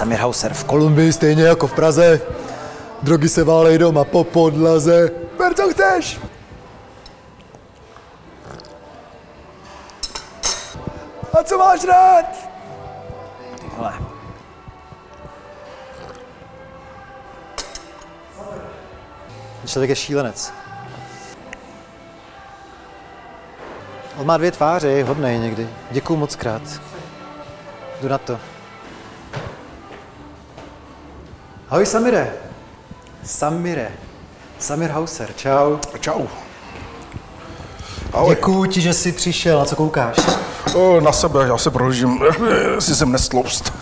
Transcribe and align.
Samir 0.00 0.18
Hauser 0.18 0.54
v 0.54 0.64
Kolumbii 0.64 1.12
stejně 1.12 1.42
jako 1.42 1.66
v 1.66 1.72
Praze. 1.72 2.20
Drogy 3.02 3.28
se 3.28 3.44
válej 3.44 3.78
doma 3.78 4.04
po 4.04 4.24
podlaze. 4.24 5.10
Ber, 5.38 5.54
co 5.54 5.68
chceš. 5.68 6.20
A 11.38 11.42
co 11.44 11.58
máš 11.58 11.84
rád? 11.84 12.24
Ty 13.60 13.66
vole. 13.76 13.92
Člověk 19.66 19.90
je 19.90 19.96
šílenec. 19.96 20.52
On 24.16 24.26
má 24.26 24.36
dvě 24.36 24.52
tváře, 24.52 24.88
je 24.88 25.04
hodnej 25.04 25.38
někdy. 25.38 25.68
Děkuju 25.90 26.18
moc 26.18 26.36
krát. 26.36 26.62
Jdu 28.00 28.08
na 28.08 28.18
to. 28.18 28.49
Ahoj 31.70 31.86
Samire. 31.86 32.32
Samire. 33.24 33.88
Samir 34.58 34.90
Hauser, 34.90 35.28
čau. 35.36 35.78
Čau. 36.00 36.26
Ahoj. 38.12 38.34
Děkuju 38.34 38.66
ti, 38.66 38.80
že 38.80 38.94
jsi 38.94 39.12
přišel. 39.12 39.58
Na 39.58 39.64
co 39.64 39.76
koukáš? 39.76 40.16
O, 40.74 41.00
na 41.00 41.12
sebe, 41.12 41.46
já 41.46 41.58
se 41.58 41.70
prožím, 41.70 42.18
jestli 42.74 42.94
jsem 42.94 43.12
nestloust. 43.12 43.72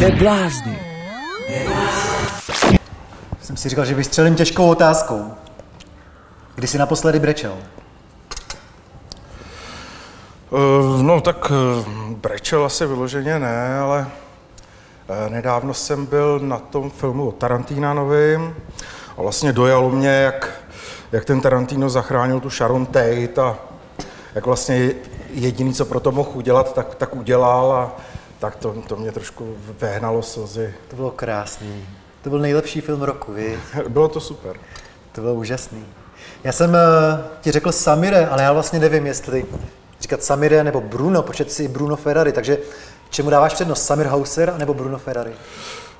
Neblázni. 0.00 0.95
Jsem 3.56 3.62
si 3.62 3.68
říkal, 3.68 3.84
že 3.84 3.94
vystřelím 3.94 4.34
těžkou 4.34 4.68
otázkou. 4.68 5.32
Kdy 6.54 6.66
jsi 6.66 6.78
naposledy 6.78 7.18
brečel? 7.18 7.56
Uh, 10.50 11.02
no 11.02 11.20
tak 11.20 11.50
uh, 11.50 11.86
brečel 12.12 12.64
asi 12.64 12.86
vyloženě 12.86 13.38
ne, 13.38 13.78
ale 13.78 14.06
uh, 15.08 15.32
nedávno 15.32 15.74
jsem 15.74 16.06
byl 16.06 16.38
na 16.38 16.58
tom 16.58 16.90
filmu 16.90 17.28
o 17.28 17.32
Tarantína 17.32 17.94
novým 17.94 18.56
a 19.16 19.22
vlastně 19.22 19.52
dojalo 19.52 19.90
mě, 19.90 20.08
jak, 20.08 20.50
jak 21.12 21.24
ten 21.24 21.40
Tarantino 21.40 21.90
zachránil 21.90 22.40
tu 22.40 22.50
Sharon 22.50 22.86
Tate 22.86 23.42
a 23.42 23.58
jak 24.34 24.46
vlastně 24.46 24.90
jediný, 25.30 25.74
co 25.74 25.84
pro 25.84 26.00
to 26.00 26.12
mohl 26.12 26.30
udělat, 26.34 26.74
tak, 26.74 26.94
tak 26.94 27.16
udělal 27.16 27.72
a 27.72 27.96
tak 28.38 28.56
to, 28.56 28.74
to 28.88 28.96
mě 28.96 29.12
trošku 29.12 29.54
vehnalo 29.80 30.22
slzy. 30.22 30.74
To 30.88 30.96
bylo 30.96 31.10
krásný. 31.10 31.86
To 32.26 32.30
byl 32.30 32.38
nejlepší 32.38 32.80
film 32.80 33.02
roku, 33.02 33.32
vy? 33.32 33.58
Bylo 33.88 34.08
to 34.08 34.20
super. 34.20 34.56
To 35.12 35.20
bylo 35.20 35.34
úžasný. 35.34 35.84
Já 36.44 36.52
jsem 36.52 36.70
uh, 36.70 36.76
ti 37.40 37.52
řekl 37.52 37.72
Samire, 37.72 38.26
ale 38.26 38.42
já 38.42 38.52
vlastně 38.52 38.78
nevím, 38.78 39.06
jestli 39.06 39.46
říkat 40.00 40.22
Samire 40.22 40.64
nebo 40.64 40.80
Bruno, 40.80 41.22
počet 41.22 41.52
si 41.52 41.68
Bruno 41.68 41.96
Ferrari, 41.96 42.32
takže 42.32 42.58
čemu 43.10 43.30
dáváš 43.30 43.54
přednost, 43.54 43.86
Samir 43.86 44.06
Hauser 44.06 44.54
nebo 44.58 44.74
Bruno 44.74 44.98
Ferrari? 44.98 45.30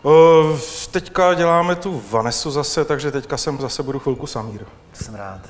Uh, 0.02 0.58
teďka 0.90 1.34
děláme 1.34 1.74
tu 1.74 2.02
Vanesu 2.10 2.50
zase, 2.50 2.84
takže 2.84 3.12
teďka 3.12 3.36
jsem 3.36 3.58
zase 3.60 3.82
budu 3.82 3.98
chvilku 3.98 4.26
Samír. 4.26 4.64
To 4.98 5.04
jsem 5.04 5.14
rád. 5.14 5.40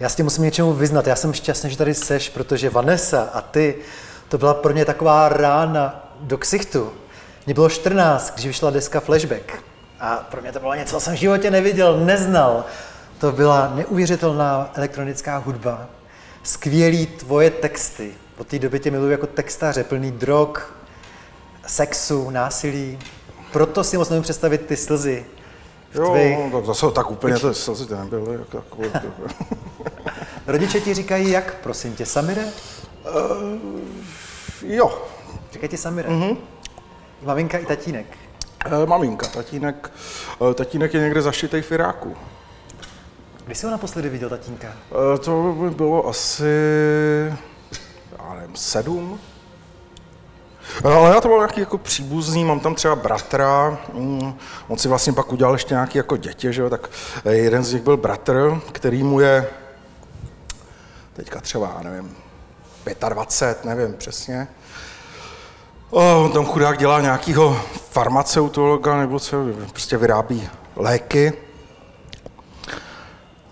Já 0.00 0.08
s 0.08 0.14
tím 0.14 0.26
musím 0.26 0.44
něčemu 0.44 0.72
vyznat. 0.72 1.06
Já 1.06 1.16
jsem 1.16 1.32
šťastný, 1.32 1.70
že 1.70 1.76
tady 1.76 1.94
seš, 1.94 2.28
protože 2.28 2.70
Vanessa 2.70 3.22
a 3.34 3.40
ty, 3.40 3.74
to 4.28 4.38
byla 4.38 4.54
pro 4.54 4.72
mě 4.72 4.84
taková 4.84 5.28
rána 5.28 6.12
do 6.20 6.38
ksichtu. 6.38 6.92
Mně 7.46 7.54
bylo 7.54 7.68
14, 7.68 8.34
když 8.34 8.46
vyšla 8.46 8.70
deska 8.70 9.00
Flashback. 9.00 9.71
A 10.02 10.16
pro 10.30 10.40
mě 10.40 10.52
to 10.52 10.60
bylo 10.60 10.74
něco, 10.74 10.90
co 10.96 11.00
jsem 11.00 11.14
v 11.14 11.18
životě 11.18 11.50
neviděl, 11.50 11.96
neznal. 12.04 12.64
To 13.18 13.32
byla 13.32 13.72
neuvěřitelná 13.74 14.70
elektronická 14.74 15.36
hudba. 15.36 15.86
Skvělý 16.42 17.06
tvoje 17.06 17.50
texty. 17.50 18.12
Od 18.38 18.46
té 18.46 18.58
doby 18.58 18.80
tě 18.80 18.90
miluji 18.90 19.10
jako 19.10 19.26
textaře, 19.26 19.84
plný 19.84 20.10
drog, 20.12 20.48
sexu, 21.66 22.30
násilí. 22.30 22.98
Proto 23.52 23.84
si 23.84 23.96
moc 23.98 24.08
nevím 24.10 24.22
představit 24.22 24.66
ty 24.66 24.76
slzy. 24.76 25.24
Jo, 25.94 26.10
tvých- 26.10 26.38
no, 26.38 26.50
tak 26.58 26.66
zase 26.66 26.86
tak 26.90 27.10
úplně 27.10 27.38
to 27.38 27.54
slzy 27.54 27.86
to 27.86 27.96
nebyly. 27.96 28.32
Jako, 28.38 28.56
jako, 28.56 28.82
jako. 28.82 29.08
Rodiče 30.46 30.80
ti 30.80 30.94
říkají 30.94 31.30
jak, 31.30 31.54
prosím 31.54 31.94
tě, 31.96 32.06
Samire? 32.06 32.42
jo, 34.62 35.02
Říkají 35.52 35.68
ti 35.70 35.76
Samire. 35.76 36.08
Mm-hmm. 36.08 36.36
Maminka 37.22 37.58
i 37.58 37.66
tatínek. 37.66 38.06
E, 38.64 38.86
maminka, 38.86 39.26
tatínek, 39.26 39.90
e, 40.50 40.54
tatínek 40.54 40.94
je 40.94 41.00
někde 41.00 41.22
zašitej 41.22 41.62
v 41.62 41.72
Iráku. 41.72 42.16
Kdy 43.44 43.54
jsi 43.54 43.66
ho 43.66 43.72
naposledy 43.72 44.08
viděl, 44.08 44.28
tatínka? 44.28 44.68
E, 44.68 45.18
to 45.18 45.56
by 45.60 45.70
bylo 45.70 46.08
asi, 46.08 46.44
já 48.18 48.34
nevím, 48.34 48.56
sedm. 48.56 49.20
E, 50.84 50.88
Ale 50.88 51.14
já 51.14 51.20
to 51.20 51.28
byl 51.28 51.36
nějaký 51.36 51.60
jako 51.60 51.78
příbuzný, 51.78 52.44
mám 52.44 52.60
tam 52.60 52.74
třeba 52.74 52.96
bratra, 52.96 53.78
mm, 53.92 54.34
on 54.68 54.78
si 54.78 54.88
vlastně 54.88 55.12
pak 55.12 55.32
udělal 55.32 55.54
ještě 55.54 55.74
nějaký 55.74 55.98
jako 55.98 56.16
děti, 56.16 56.52
že 56.52 56.62
jo, 56.62 56.70
tak 56.70 56.90
jeden 57.30 57.64
z 57.64 57.72
nich 57.72 57.82
byl 57.82 57.96
bratr, 57.96 58.60
který 58.72 59.02
mu 59.02 59.20
je 59.20 59.48
teďka 61.12 61.40
třeba, 61.40 61.72
já 61.76 61.90
nevím, 61.90 62.16
25, 63.08 63.64
nevím 63.64 63.94
přesně. 63.94 64.48
O, 65.94 66.24
on 66.24 66.32
tam 66.32 66.44
chudák 66.46 66.78
dělá 66.78 67.00
nějakého 67.00 67.60
farmaceutologa, 67.90 68.96
nebo 68.96 69.20
co, 69.20 69.36
prostě 69.70 69.96
vyrábí 69.96 70.48
léky. 70.76 71.32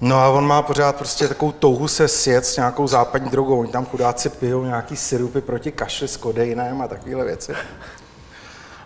No 0.01 0.17
a 0.17 0.29
on 0.29 0.47
má 0.47 0.63
pořád 0.63 0.97
prostě 0.97 1.29
takovou 1.29 1.53
touhu 1.53 1.89
se 1.89 2.09
sjet 2.09 2.47
s 2.47 2.57
nějakou 2.57 2.87
západní 2.87 3.31
drogou. 3.31 3.61
Oni 3.61 3.73
tam 3.73 3.87
chudáci 3.87 4.29
pijou 4.29 4.65
nějaký 4.65 4.97
syrupy 4.97 5.41
proti 5.41 5.73
kašli 5.73 6.09
s 6.09 6.17
kodeinem 6.17 6.83
a 6.83 6.89
takovéhle 6.89 7.25
věci. 7.25 7.55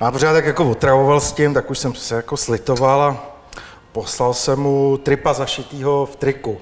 A 0.00 0.12
pořád 0.12 0.32
tak 0.32 0.44
jako 0.44 0.71
otravoval 0.71 1.21
s 1.21 1.32
tím, 1.32 1.54
tak 1.54 1.71
už 1.71 1.78
jsem 1.78 1.94
se 1.94 2.15
jako 2.15 2.36
slitoval 2.36 3.03
a 3.03 3.16
poslal 3.92 4.34
jsem 4.34 4.59
mu 4.59 4.97
tripa 4.97 5.32
zašitýho 5.32 6.06
v 6.06 6.16
triku. 6.16 6.59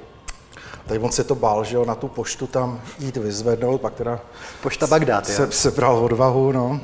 Tady 0.92 1.04
on 1.04 1.12
se 1.12 1.24
to 1.24 1.34
bál, 1.34 1.64
že 1.64 1.76
jo, 1.76 1.84
na 1.84 1.94
tu 1.94 2.08
poštu 2.08 2.46
tam 2.46 2.80
jít 2.98 3.16
vyzvednout, 3.16 3.80
pak 3.80 3.94
teda 3.94 4.20
Pošta 4.62 4.86
Bagdád, 4.86 5.28
jo? 5.28 5.34
se, 5.34 5.52
sebral 5.52 5.96
odvahu, 5.96 6.52
no. 6.52 6.80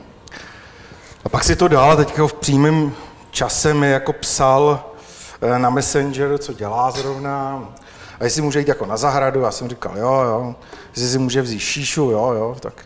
A 1.25 1.29
pak 1.29 1.45
si 1.45 1.57
to 1.57 1.69
dal, 1.69 1.97
teď 1.97 2.19
v 2.19 2.33
přímém 2.33 2.93
čase 3.31 3.75
mi 3.75 3.91
jako 3.91 4.13
psal 4.13 4.85
eh, 5.43 5.59
na 5.59 5.71
Messenger, 5.71 6.39
co 6.39 6.53
dělá 6.53 6.91
zrovna, 6.91 7.69
a 8.21 8.25
jestli 8.25 8.43
může 8.43 8.59
jít 8.59 8.69
jako 8.69 8.87
na 8.87 8.97
zahradu, 8.97 9.41
já 9.41 9.51
jsem 9.51 9.69
říkal, 9.69 9.99
jo, 9.99 10.13
jo, 10.13 10.55
jestli 10.91 11.09
si 11.09 11.19
může 11.19 11.43
vzít 11.43 11.59
šíšu, 11.61 12.11
jo, 12.11 12.33
jo, 12.33 12.57
tak. 12.61 12.85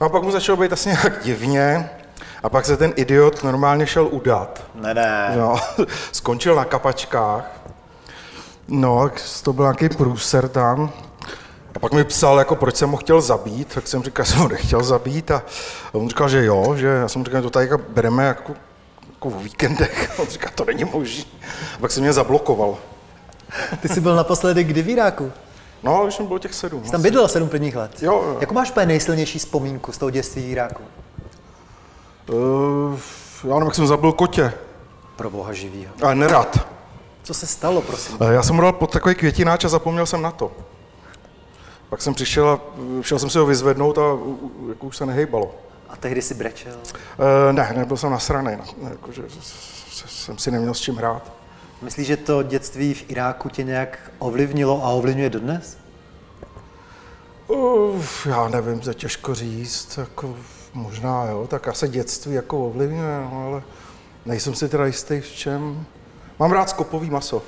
No 0.00 0.06
a 0.06 0.10
pak 0.10 0.22
mu 0.22 0.30
začalo 0.30 0.56
být 0.56 0.72
asi 0.72 0.88
nějak 1.02 1.24
divně, 1.24 1.90
a 2.42 2.48
pak 2.48 2.64
se 2.64 2.76
ten 2.76 2.92
idiot 2.96 3.42
normálně 3.42 3.86
šel 3.86 4.08
udat. 4.10 4.64
Ne, 4.74 4.94
ne. 4.94 5.34
No, 5.36 5.56
skončil 6.12 6.54
na 6.54 6.64
kapačkách. 6.64 7.55
No, 8.68 9.10
to 9.42 9.52
byl 9.52 9.64
nějaký 9.64 9.88
průser 9.88 10.48
tam. 10.48 10.92
A 11.74 11.78
pak 11.78 11.92
mi 11.92 12.04
psal, 12.04 12.38
jako 12.38 12.56
proč 12.56 12.76
jsem 12.76 12.90
ho 12.90 12.96
chtěl 12.96 13.20
zabít, 13.20 13.74
tak 13.74 13.88
jsem 13.88 14.02
říkal, 14.02 14.24
že 14.26 14.32
jsem 14.32 14.40
ho 14.40 14.48
nechtěl 14.48 14.82
zabít 14.82 15.30
a 15.30 15.42
on 15.92 16.08
říkal, 16.08 16.28
že 16.28 16.44
jo, 16.44 16.76
že 16.76 16.86
já 16.86 17.08
jsem 17.08 17.24
říkal, 17.24 17.42
to 17.42 17.50
tady 17.50 17.68
jako 17.68 17.84
bereme 17.88 18.24
jako, 18.24 18.52
jako 19.12 19.28
o 19.28 19.40
víkendech. 19.40 20.14
On 20.18 20.26
říkal, 20.26 20.50
to 20.54 20.64
není 20.64 20.84
možné. 20.84 21.24
A 21.74 21.78
pak 21.80 21.90
se 21.90 22.00
mě 22.00 22.12
zablokoval. 22.12 22.76
Ty 23.80 23.88
jsi 23.88 24.00
byl 24.00 24.16
naposledy 24.16 24.64
kdy 24.64 24.82
v 24.82 24.88
Iráku? 24.88 25.32
No, 25.82 26.02
když 26.04 26.14
jsem 26.14 26.26
byl 26.26 26.38
těch 26.38 26.54
sedm. 26.54 26.84
Jsi 26.84 26.90
tam 26.90 27.02
bydlel 27.02 27.28
sedm 27.28 27.48
prvních 27.48 27.76
let. 27.76 28.02
Jo, 28.02 28.12
jo. 28.12 28.36
Jakou 28.40 28.54
máš 28.54 28.70
úplně 28.70 28.86
nejsilnější 28.86 29.38
vzpomínku 29.38 29.92
z 29.92 29.98
toho 29.98 30.10
dětství 30.10 30.42
v 30.42 30.50
Iráku? 30.50 30.82
Uh, 32.28 32.98
já 33.44 33.54
nevím, 33.54 33.66
jak 33.66 33.74
jsem 33.74 33.86
zabil 33.86 34.12
kotě. 34.12 34.52
Pro 35.16 35.30
boha 35.30 35.52
živýho. 35.52 35.92
Ale 36.02 36.14
nerad. 36.14 36.75
Co 37.26 37.34
se 37.34 37.46
stalo, 37.46 37.82
prosím? 37.82 38.16
Eh, 38.20 38.32
Já 38.34 38.42
jsem 38.42 38.56
dal 38.56 38.72
pod 38.72 38.90
takový 38.92 39.14
květináč 39.14 39.64
a 39.64 39.68
zapomněl 39.68 40.06
jsem 40.06 40.22
na 40.22 40.30
to. 40.30 40.52
Pak 41.90 42.02
jsem 42.02 42.14
přišel 42.14 42.48
a 42.48 42.60
eh, 43.00 43.02
šel 43.02 43.18
jsem 43.18 43.30
si 43.30 43.38
ho 43.38 43.46
vyzvednout 43.46 43.98
a 43.98 44.02
jako 44.68 44.86
už 44.86 44.96
se 44.96 45.06
nehejbalo. 45.06 45.54
A 45.88 45.96
tehdy 45.96 46.22
si 46.22 46.34
brečel. 46.34 46.76
E, 47.48 47.52
ne, 47.52 47.72
nebyl 47.76 47.96
jsem 47.96 48.10
nasraný, 48.10 48.50
no. 48.56 48.88
jako, 48.90 49.12
že 49.12 49.22
s- 49.40 49.52
s- 49.92 50.24
jsem 50.24 50.38
si 50.38 50.50
neměl 50.50 50.74
s 50.74 50.80
čím 50.80 50.96
hrát. 50.96 51.32
Myslíš, 51.82 52.06
že 52.06 52.16
to 52.16 52.42
dětství 52.42 52.94
v 52.94 53.10
Iráku 53.10 53.48
tě 53.48 53.62
nějak 53.64 53.98
ovlivnilo 54.18 54.84
a 54.84 54.88
ovlivňuje 54.88 55.30
dodnes? 55.30 55.78
Uf, 57.48 58.26
já 58.26 58.48
nevím, 58.48 58.80
to 58.80 58.90
je 58.90 58.94
těžko 58.94 59.34
říct, 59.34 59.96
jako 59.98 60.36
možná 60.74 61.24
jo, 61.24 61.46
tak 61.50 61.68
asi 61.68 61.88
dětství 61.88 62.34
jako 62.34 62.66
ovlivňuje, 62.66 63.20
no, 63.32 63.44
ale 63.46 63.62
nejsem 64.26 64.54
si 64.54 64.68
teda 64.68 64.86
jistý 64.86 65.20
v 65.20 65.28
čem. 65.32 65.86
Mám 66.38 66.52
rád 66.52 66.70
skopový 66.70 67.10
maso. 67.10 67.42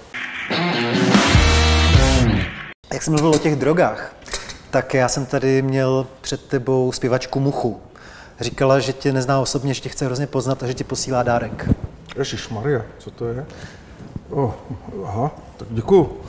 Jak 2.92 3.02
jsem 3.02 3.12
mluvil 3.12 3.30
o 3.30 3.38
těch 3.38 3.56
drogách, 3.56 4.14
tak 4.70 4.94
já 4.94 5.08
jsem 5.08 5.26
tady 5.26 5.62
měl 5.62 6.06
před 6.20 6.44
tebou 6.44 6.92
zpěvačku 6.92 7.40
Muchu. 7.40 7.80
Říkala, 8.40 8.80
že 8.80 8.92
tě 8.92 9.12
nezná 9.12 9.40
osobně, 9.40 9.74
že 9.74 9.80
tě 9.80 9.88
chce 9.88 10.04
hrozně 10.04 10.26
poznat 10.26 10.62
a 10.62 10.66
že 10.66 10.74
ti 10.74 10.84
posílá 10.84 11.22
dárek. 11.22 11.68
Ježíš 12.18 12.48
Maria, 12.48 12.82
co 12.98 13.10
to 13.10 13.26
je? 13.26 13.46
Oh, 14.30 14.50
aha, 15.04 15.30
tak 15.56 15.68
děkuju. 15.70 16.20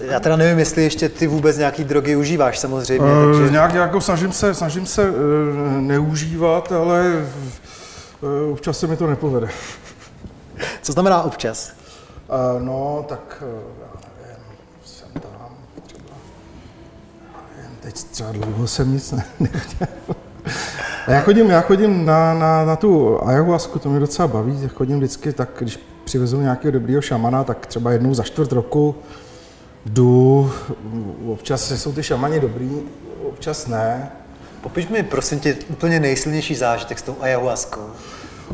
Já 0.00 0.20
teda 0.20 0.36
nevím, 0.36 0.58
jestli 0.58 0.82
ještě 0.82 1.08
ty 1.08 1.26
vůbec 1.26 1.56
nějaký 1.56 1.84
drogy 1.84 2.16
užíváš 2.16 2.58
samozřejmě. 2.58 3.06
Uh, 3.06 3.38
takže... 3.38 3.52
Nějak 3.52 3.74
jako 3.74 4.00
snažím 4.00 4.32
se, 4.32 4.54
snažím 4.54 4.86
se 4.86 5.10
uh, 5.10 5.16
neužívat, 5.80 6.72
ale 6.72 7.26
uh, 8.20 8.52
občas 8.52 8.78
se 8.78 8.86
mi 8.86 8.96
to 8.96 9.06
nepovede. 9.06 9.48
Co 10.82 10.92
znamená 10.92 11.22
občas? 11.22 11.79
Uh, 12.30 12.62
no, 12.62 13.04
tak 13.08 13.42
uh, 13.42 13.48
já 13.82 14.00
nevím, 14.22 14.44
jsem 14.84 15.08
tam 15.12 15.48
třeba, 15.86 16.14
nevím, 17.56 17.76
teď 17.80 17.94
třeba 17.94 18.32
dlouho 18.32 18.66
jsem 18.66 18.92
nic 18.92 19.12
ne, 19.12 19.24
nechtěl. 19.40 19.88
Já 21.08 21.20
chodím, 21.20 21.50
já 21.50 21.60
chodím 21.60 22.06
na, 22.06 22.34
na, 22.34 22.64
na 22.64 22.76
tu 22.76 23.24
ayahuasku, 23.24 23.78
to 23.78 23.88
mě 23.88 24.00
docela 24.00 24.28
baví, 24.28 24.68
chodím 24.74 24.96
vždycky 24.96 25.32
tak, 25.32 25.48
když 25.58 25.80
přivezu 26.04 26.40
nějakého 26.40 26.72
dobrýho 26.72 27.02
šamana, 27.02 27.44
tak 27.44 27.66
třeba 27.66 27.92
jednou 27.92 28.14
za 28.14 28.22
čtvrt 28.22 28.52
roku 28.52 28.94
jdu, 29.86 30.52
občas 31.26 31.72
jsou 31.72 31.92
ty 31.92 32.02
šamani 32.02 32.40
dobrý, 32.40 32.82
občas 33.28 33.66
ne. 33.66 34.12
Popiš 34.60 34.88
mi 34.88 35.02
prosím 35.02 35.40
tě 35.40 35.56
úplně 35.68 36.00
nejsilnější 36.00 36.54
zážitek 36.54 36.98
s 36.98 37.02
tou 37.02 37.16
ayahuaskou. 37.20 37.90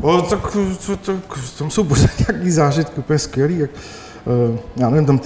O, 0.01 0.21
tak 0.21 0.51
to, 0.85 0.97
to, 0.97 1.13
tam 1.57 1.69
jsou 1.69 1.83
pořád 1.83 2.09
nějaký 2.27 2.51
zážitky 2.51 2.99
úplně 2.99 3.19
skvělý. 3.19 3.59
Jak, 3.59 3.69
uh, 4.49 4.57
já 4.75 4.89
nevím, 4.89 5.05
tam 5.05 5.19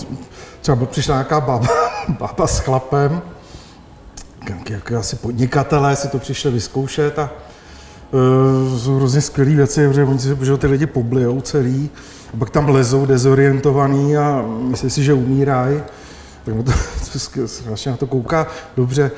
třeba 0.62 0.86
přišla 0.86 1.16
nějaká 1.16 1.40
bába, 1.40 1.68
bába 2.20 2.48
s 2.48 2.60
chlapem, 2.60 3.22
jak, 4.50 4.70
jak 4.70 4.92
asi 4.92 5.16
podnikatelé 5.16 5.96
si 5.96 6.08
to 6.08 6.20
přišli 6.20 6.52
vyzkoušet 6.52 7.20
a 7.20 7.30
uh, 8.12 8.80
jsou 8.80 8.96
hrozně 8.96 9.22
skvělé 9.22 9.56
věci, 9.56 9.88
protože 9.88 10.04
oni 10.04 10.20
si 10.20 10.38
že 10.42 10.58
ty 10.58 10.68
lidi 10.68 10.86
poblijou 10.86 11.42
celý, 11.42 11.90
a 12.34 12.38
pak 12.38 12.50
tam 12.50 12.70
lezou 12.70 13.06
dezorientovaný 13.06 14.18
a 14.18 14.46
myslí 14.48 14.90
si, 14.90 15.04
že 15.04 15.14
umírají. 15.14 15.82
Tak 16.46 16.56
to, 16.56 16.72
to 17.42 17.48
strašně 17.48 17.92
na 17.92 17.98
to 17.98 18.08
kouká. 18.08 18.48
Dobře, 18.78 19.12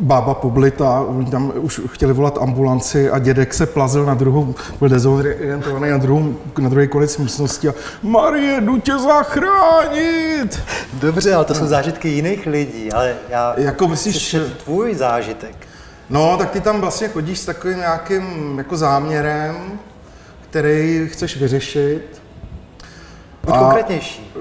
bába 0.00 0.34
poblita, 0.34 1.00
oni 1.00 1.30
tam 1.30 1.52
už 1.56 1.80
chtěli 1.86 2.12
volat 2.12 2.38
ambulanci 2.38 3.10
a 3.10 3.18
dědek 3.18 3.54
se 3.54 3.66
plazil 3.66 4.06
na 4.06 4.14
druhou, 4.14 4.54
byl 4.78 4.88
dezorientovaný 4.88 5.90
na, 5.90 5.98
druhou, 5.98 6.34
na 6.58 6.68
druhý 6.68 6.88
konec 6.88 7.18
místnosti 7.18 7.68
a 7.68 7.74
Marie, 8.02 8.60
jdu 8.60 8.78
tě 8.78 8.98
zachránit! 8.98 10.62
Dobře, 10.92 11.34
ale 11.34 11.44
to 11.44 11.54
jsou 11.54 11.66
zážitky 11.66 12.08
jiných 12.08 12.46
lidí, 12.46 12.92
ale 12.92 13.16
já... 13.28 13.54
Jako 13.56 13.88
myslíš... 13.88 14.36
tvůj 14.64 14.94
zážitek. 14.94 15.54
No, 16.10 16.36
tak 16.36 16.50
ty 16.50 16.60
tam 16.60 16.80
vlastně 16.80 17.08
chodíš 17.08 17.38
s 17.38 17.44
takovým 17.46 17.78
nějakým 17.78 18.54
jako 18.58 18.76
záměrem, 18.76 19.56
který 20.50 21.08
chceš 21.12 21.36
vyřešit. 21.36 22.22
Buď 23.44 23.54
konkrétnější. 23.58 24.32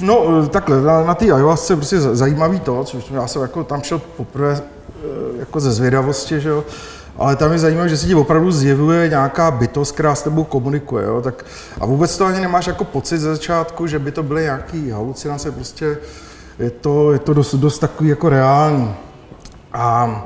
No, 0.00 0.46
takhle, 0.48 0.82
na, 0.82 1.04
na 1.04 1.14
té 1.14 1.24
ayahuasce 1.24 1.76
prostě 1.76 2.00
zajímavý 2.00 2.60
to, 2.60 2.84
což 2.84 3.10
já 3.10 3.26
jsem 3.26 3.42
jako 3.42 3.64
tam 3.64 3.82
šel 3.82 4.00
poprvé 4.16 4.60
eh, 4.60 5.02
jako 5.38 5.60
ze 5.60 5.72
zvědavosti, 5.72 6.40
že 6.40 6.48
jo, 6.48 6.64
ale 7.16 7.36
tam 7.36 7.52
je 7.52 7.58
zajímavé, 7.58 7.88
že 7.88 7.96
se 7.96 8.06
ti 8.06 8.14
opravdu 8.14 8.52
zjevuje 8.52 9.08
nějaká 9.08 9.50
bytost, 9.50 9.94
která 9.94 10.14
s 10.14 10.22
tebou 10.22 10.44
komunikuje, 10.44 11.04
jo, 11.04 11.20
tak 11.22 11.44
a 11.80 11.86
vůbec 11.86 12.16
to 12.18 12.26
ani 12.26 12.40
nemáš 12.40 12.66
jako 12.66 12.84
pocit 12.84 13.18
ze 13.18 13.34
začátku, 13.34 13.86
že 13.86 13.98
by 13.98 14.12
to 14.12 14.22
byly 14.22 14.42
nějaký 14.42 14.90
halucinace, 14.90 15.52
prostě 15.52 15.98
je 16.58 16.70
to, 16.70 17.12
je 17.12 17.18
to 17.18 17.34
dost, 17.34 17.54
dost 17.54 17.78
takový 17.78 18.08
jako 18.08 18.28
reální. 18.28 18.94
A 19.72 20.22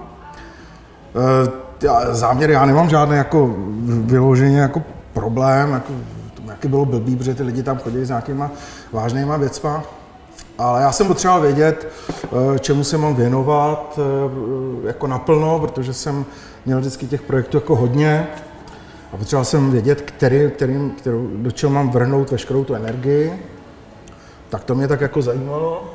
e, 1.15 2.15
záměr, 2.15 2.51
já 2.51 2.67
nemám 2.67 2.89
žádný 2.89 3.17
jako 3.17 3.55
vyloženě 3.87 4.59
jako 4.59 4.83
problém, 5.13 5.73
jako 5.73 5.93
taky 6.63 6.69
bylo 6.69 6.85
blbý, 6.85 7.17
protože 7.17 7.35
ty 7.35 7.43
lidi 7.43 7.63
tam 7.63 7.79
chodili 7.79 8.07
s 8.07 8.09
nějakýma 8.09 8.51
vážnýma 8.93 9.37
věcma. 9.37 9.83
Ale 10.59 10.83
já 10.83 10.93
jsem 10.93 11.07
potřeboval 11.07 11.41
vědět, 11.41 11.89
eh, 12.25 12.59
čemu 12.59 12.85
se 12.85 12.99
mám 12.99 13.15
věnovat 13.15 13.99
eh, 13.99 14.87
jako 14.87 15.07
naplno, 15.07 15.59
protože 15.59 15.95
jsem 15.95 16.25
měl 16.67 16.81
vždycky 16.81 17.07
těch 17.07 17.23
projektů 17.23 17.57
jako 17.57 17.77
hodně. 17.77 18.29
A 19.13 19.17
potřeboval 19.17 19.45
jsem 19.45 19.71
vědět, 19.71 20.01
který, 20.01 20.51
kterým, 20.51 20.91
kterou, 20.91 21.29
do 21.35 21.51
čeho 21.51 21.73
mám 21.73 21.91
vrhnout 21.91 22.31
veškerou 22.31 22.65
tu 22.65 22.75
energii. 22.75 23.43
Tak 24.49 24.65
to 24.65 24.75
mě 24.75 24.89
tak 24.89 25.01
jako 25.01 25.23
zajímalo. 25.23 25.95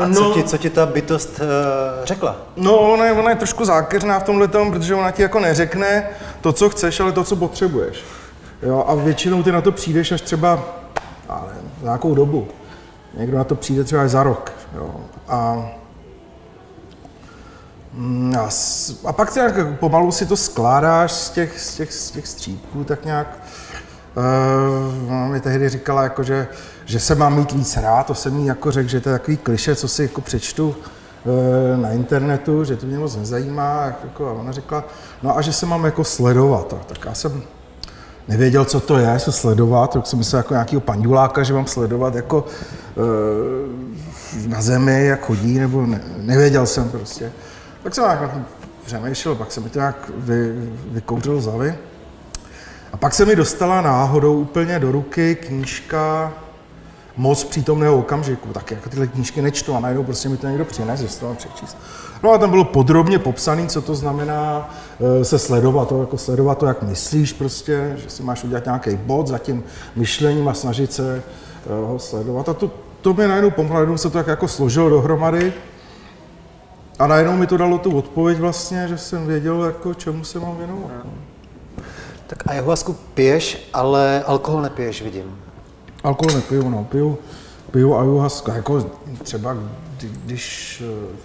A 0.00 0.06
no, 0.06 0.14
co, 0.14 0.34
ti, 0.34 0.44
co 0.44 0.58
ti 0.58 0.70
ta 0.70 0.86
bytost 0.86 1.40
uh, 1.40 2.04
řekla? 2.04 2.36
No, 2.56 2.78
ona 2.78 3.04
je, 3.04 3.12
ona 3.12 3.30
je 3.30 3.36
trošku 3.36 3.64
zákeřná 3.64 4.18
v 4.18 4.24
tomhle 4.24 4.48
tom, 4.48 4.70
protože 4.70 4.94
ona 4.94 5.10
ti 5.10 5.22
jako 5.22 5.40
neřekne 5.40 6.08
to, 6.40 6.52
co 6.52 6.70
chceš, 6.70 7.00
ale 7.00 7.12
to, 7.12 7.24
co 7.24 7.36
potřebuješ. 7.36 8.17
Jo, 8.62 8.84
a 8.88 8.94
většinou 8.94 9.42
ty 9.42 9.52
na 9.52 9.60
to 9.60 9.72
přijdeš 9.72 10.12
až 10.12 10.20
třeba 10.20 10.64
ale, 11.28 11.52
za 11.80 11.84
nějakou 11.84 12.14
dobu. 12.14 12.48
Někdo 13.18 13.38
na 13.38 13.44
to 13.44 13.54
přijde 13.54 13.84
třeba 13.84 14.02
až 14.02 14.10
za 14.10 14.22
rok. 14.22 14.52
Jo. 14.74 14.94
A, 15.28 15.70
mm, 17.92 18.34
a, 18.38 18.48
a 19.04 19.12
pak 19.12 19.34
nějak 19.34 19.78
pomalu 19.78 20.12
si 20.12 20.26
to 20.26 20.36
skládáš 20.36 21.12
z 21.12 21.30
těch, 21.30 21.60
z 21.60 21.76
těch, 21.76 21.92
z 21.92 22.10
těch 22.10 22.26
střípků, 22.26 22.84
tak 22.84 23.04
nějak 23.04 23.38
Uh, 24.16 25.30
mi 25.30 25.40
tehdy 25.40 25.68
říkala, 25.68 26.02
jako, 26.02 26.22
že, 26.22 26.48
že 26.84 27.00
se 27.00 27.14
mám 27.14 27.36
mít 27.36 27.52
víc 27.52 27.76
rád, 27.76 28.06
to 28.06 28.14
jsem 28.14 28.38
jí 28.38 28.46
jako 28.46 28.70
řekl, 28.70 28.88
že 28.88 29.00
to 29.00 29.08
je 29.08 29.18
takový 29.18 29.36
kliše, 29.36 29.74
co 29.74 29.88
si 29.88 30.02
jako 30.02 30.20
přečtu 30.20 30.76
uh, 31.24 31.80
na 31.80 31.90
internetu, 31.90 32.64
že 32.64 32.76
to 32.76 32.86
mě 32.86 32.98
moc 32.98 33.16
nezajímá. 33.16 33.84
Jako, 33.84 34.28
a 34.28 34.32
ona 34.32 34.52
řekla, 34.52 34.84
no 35.22 35.38
a 35.38 35.42
že 35.42 35.52
se 35.52 35.66
mám 35.66 35.84
jako 35.84 36.04
sledovat. 36.04 36.74
Tak 36.86 37.04
já 37.04 37.14
jsem 37.14 37.42
nevěděl, 38.28 38.64
co 38.64 38.80
to 38.80 38.98
je, 38.98 39.18
co 39.18 39.32
sledovat, 39.32 39.92
tak 39.92 40.06
jsem 40.06 40.18
myslel 40.18 40.38
jako 40.38 40.54
nějakého 40.54 40.80
panduláka, 40.80 41.42
že 41.42 41.54
mám 41.54 41.66
sledovat 41.66 42.14
jako 42.14 42.46
e, 44.46 44.48
na 44.48 44.62
zemi, 44.62 45.06
jak 45.06 45.26
chodí, 45.26 45.58
nebo 45.58 45.86
ne, 45.86 46.00
nevěděl 46.18 46.66
jsem 46.66 46.90
prostě. 46.90 47.32
Tak 47.82 47.94
jsem 47.94 48.04
nějak 48.04 48.30
přemýšlel, 48.84 49.34
pak 49.34 49.52
se 49.52 49.60
mi 49.60 49.68
to 49.68 49.78
nějak 49.78 50.10
vy, 50.16 50.52
vykouřil 50.90 51.40
z. 51.40 51.74
A 52.92 52.96
pak 52.96 53.14
se 53.14 53.24
mi 53.24 53.36
dostala 53.36 53.80
náhodou 53.80 54.40
úplně 54.40 54.78
do 54.78 54.92
ruky 54.92 55.34
knížka 55.34 56.32
Moc 57.18 57.44
přítomného 57.44 57.98
okamžiku. 57.98 58.48
Tak 58.52 58.70
jako 58.70 58.90
tyhle 58.90 59.06
knížky 59.06 59.42
nečtu 59.42 59.74
a 59.74 59.80
najednou 59.80 60.04
prostě 60.04 60.28
mi 60.28 60.36
to 60.36 60.46
někdo 60.46 60.64
přines, 60.64 61.00
že 61.00 61.18
to 61.18 61.26
mám 61.26 61.36
přečíst. 61.36 61.76
No 62.22 62.32
a 62.32 62.38
tam 62.38 62.50
bylo 62.50 62.64
podrobně 62.64 63.18
popsané, 63.18 63.66
co 63.66 63.82
to 63.82 63.94
znamená 63.94 64.70
eh, 65.00 65.24
se 65.24 65.38
sledovat, 65.38 65.88
to, 65.88 66.00
jako 66.00 66.18
sledovat 66.18 66.58
to, 66.58 66.66
jak 66.66 66.82
myslíš 66.82 67.32
prostě, 67.32 67.94
že 67.96 68.10
si 68.10 68.22
máš 68.22 68.44
udělat 68.44 68.64
nějaký 68.64 68.96
bod 68.96 69.26
za 69.26 69.38
tím 69.38 69.64
myšlením 69.96 70.48
a 70.48 70.54
snažit 70.54 70.92
se 70.92 71.22
eh, 71.66 71.86
ho 71.86 71.98
sledovat. 71.98 72.48
A 72.48 72.54
to, 72.54 72.70
to 73.00 73.14
mi 73.14 73.28
najednou 73.28 73.52
najednou 73.72 73.96
se 73.96 74.10
to 74.10 74.18
tak 74.18 74.26
jako 74.26 74.48
složilo 74.48 74.90
dohromady. 74.90 75.52
A 76.98 77.06
najednou 77.06 77.36
mi 77.36 77.46
to 77.46 77.56
dalo 77.56 77.78
tu 77.78 77.98
odpověď 77.98 78.38
vlastně, 78.38 78.88
že 78.88 78.98
jsem 78.98 79.26
věděl, 79.26 79.64
jako 79.64 79.94
čemu 79.94 80.24
se 80.24 80.40
mám 80.40 80.56
věnovat. 80.56 80.90
No. 81.04 81.10
Tak 82.26 82.46
a 82.46 82.50
ayahuasku 82.50 82.96
piješ, 83.14 83.68
ale 83.72 84.22
alkohol 84.26 84.62
nepiješ, 84.62 85.02
vidím. 85.02 85.47
Alkohol 86.02 86.34
nepiju, 86.34 86.70
no, 86.70 86.84
piju, 86.84 87.18
piju 87.70 87.94
ayahuasku, 87.94 88.50
jako 88.50 88.90
třeba 89.22 89.56
když 89.98 90.82
eh, 90.86 91.16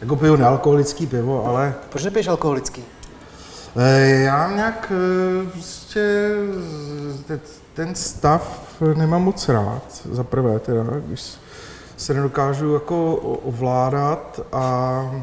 jako 0.00 0.16
piju 0.16 0.36
nealkoholický 0.36 1.06
pivo, 1.06 1.46
ale... 1.46 1.74
Proč 1.88 2.04
nepiješ 2.04 2.28
alkoholický? 2.28 2.84
Eh, 3.76 4.08
já 4.10 4.52
nějak 4.52 4.92
eh, 4.92 5.50
prostě 5.50 6.30
ten 7.74 7.94
stav 7.94 8.62
nemám 8.94 9.22
moc 9.22 9.48
rád, 9.48 10.02
za 10.10 10.24
prvé 10.24 10.58
teda, 10.58 10.84
když 11.06 11.32
se 11.96 12.14
nedokážu 12.14 12.74
jako 12.74 13.16
ovládat 13.44 14.40
a... 14.52 15.14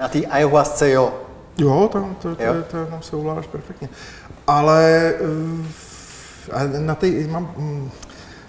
A 0.00 0.08
ty 0.08 0.26
ayahuasce 0.26 0.90
jo? 0.90 1.12
Jo, 1.58 1.88
tam, 1.92 2.16
to, 2.22 2.36
to, 2.36 2.42
jo? 2.42 2.54
To, 2.70 2.86
tam 2.86 3.02
se 3.02 3.16
ovládáš 3.16 3.46
perfektně. 3.46 3.88
Ale 4.46 5.14
eh, 6.52 6.80
na 6.80 6.94
té 6.94 7.06
mám, 7.26 7.54
hm, 7.56 7.90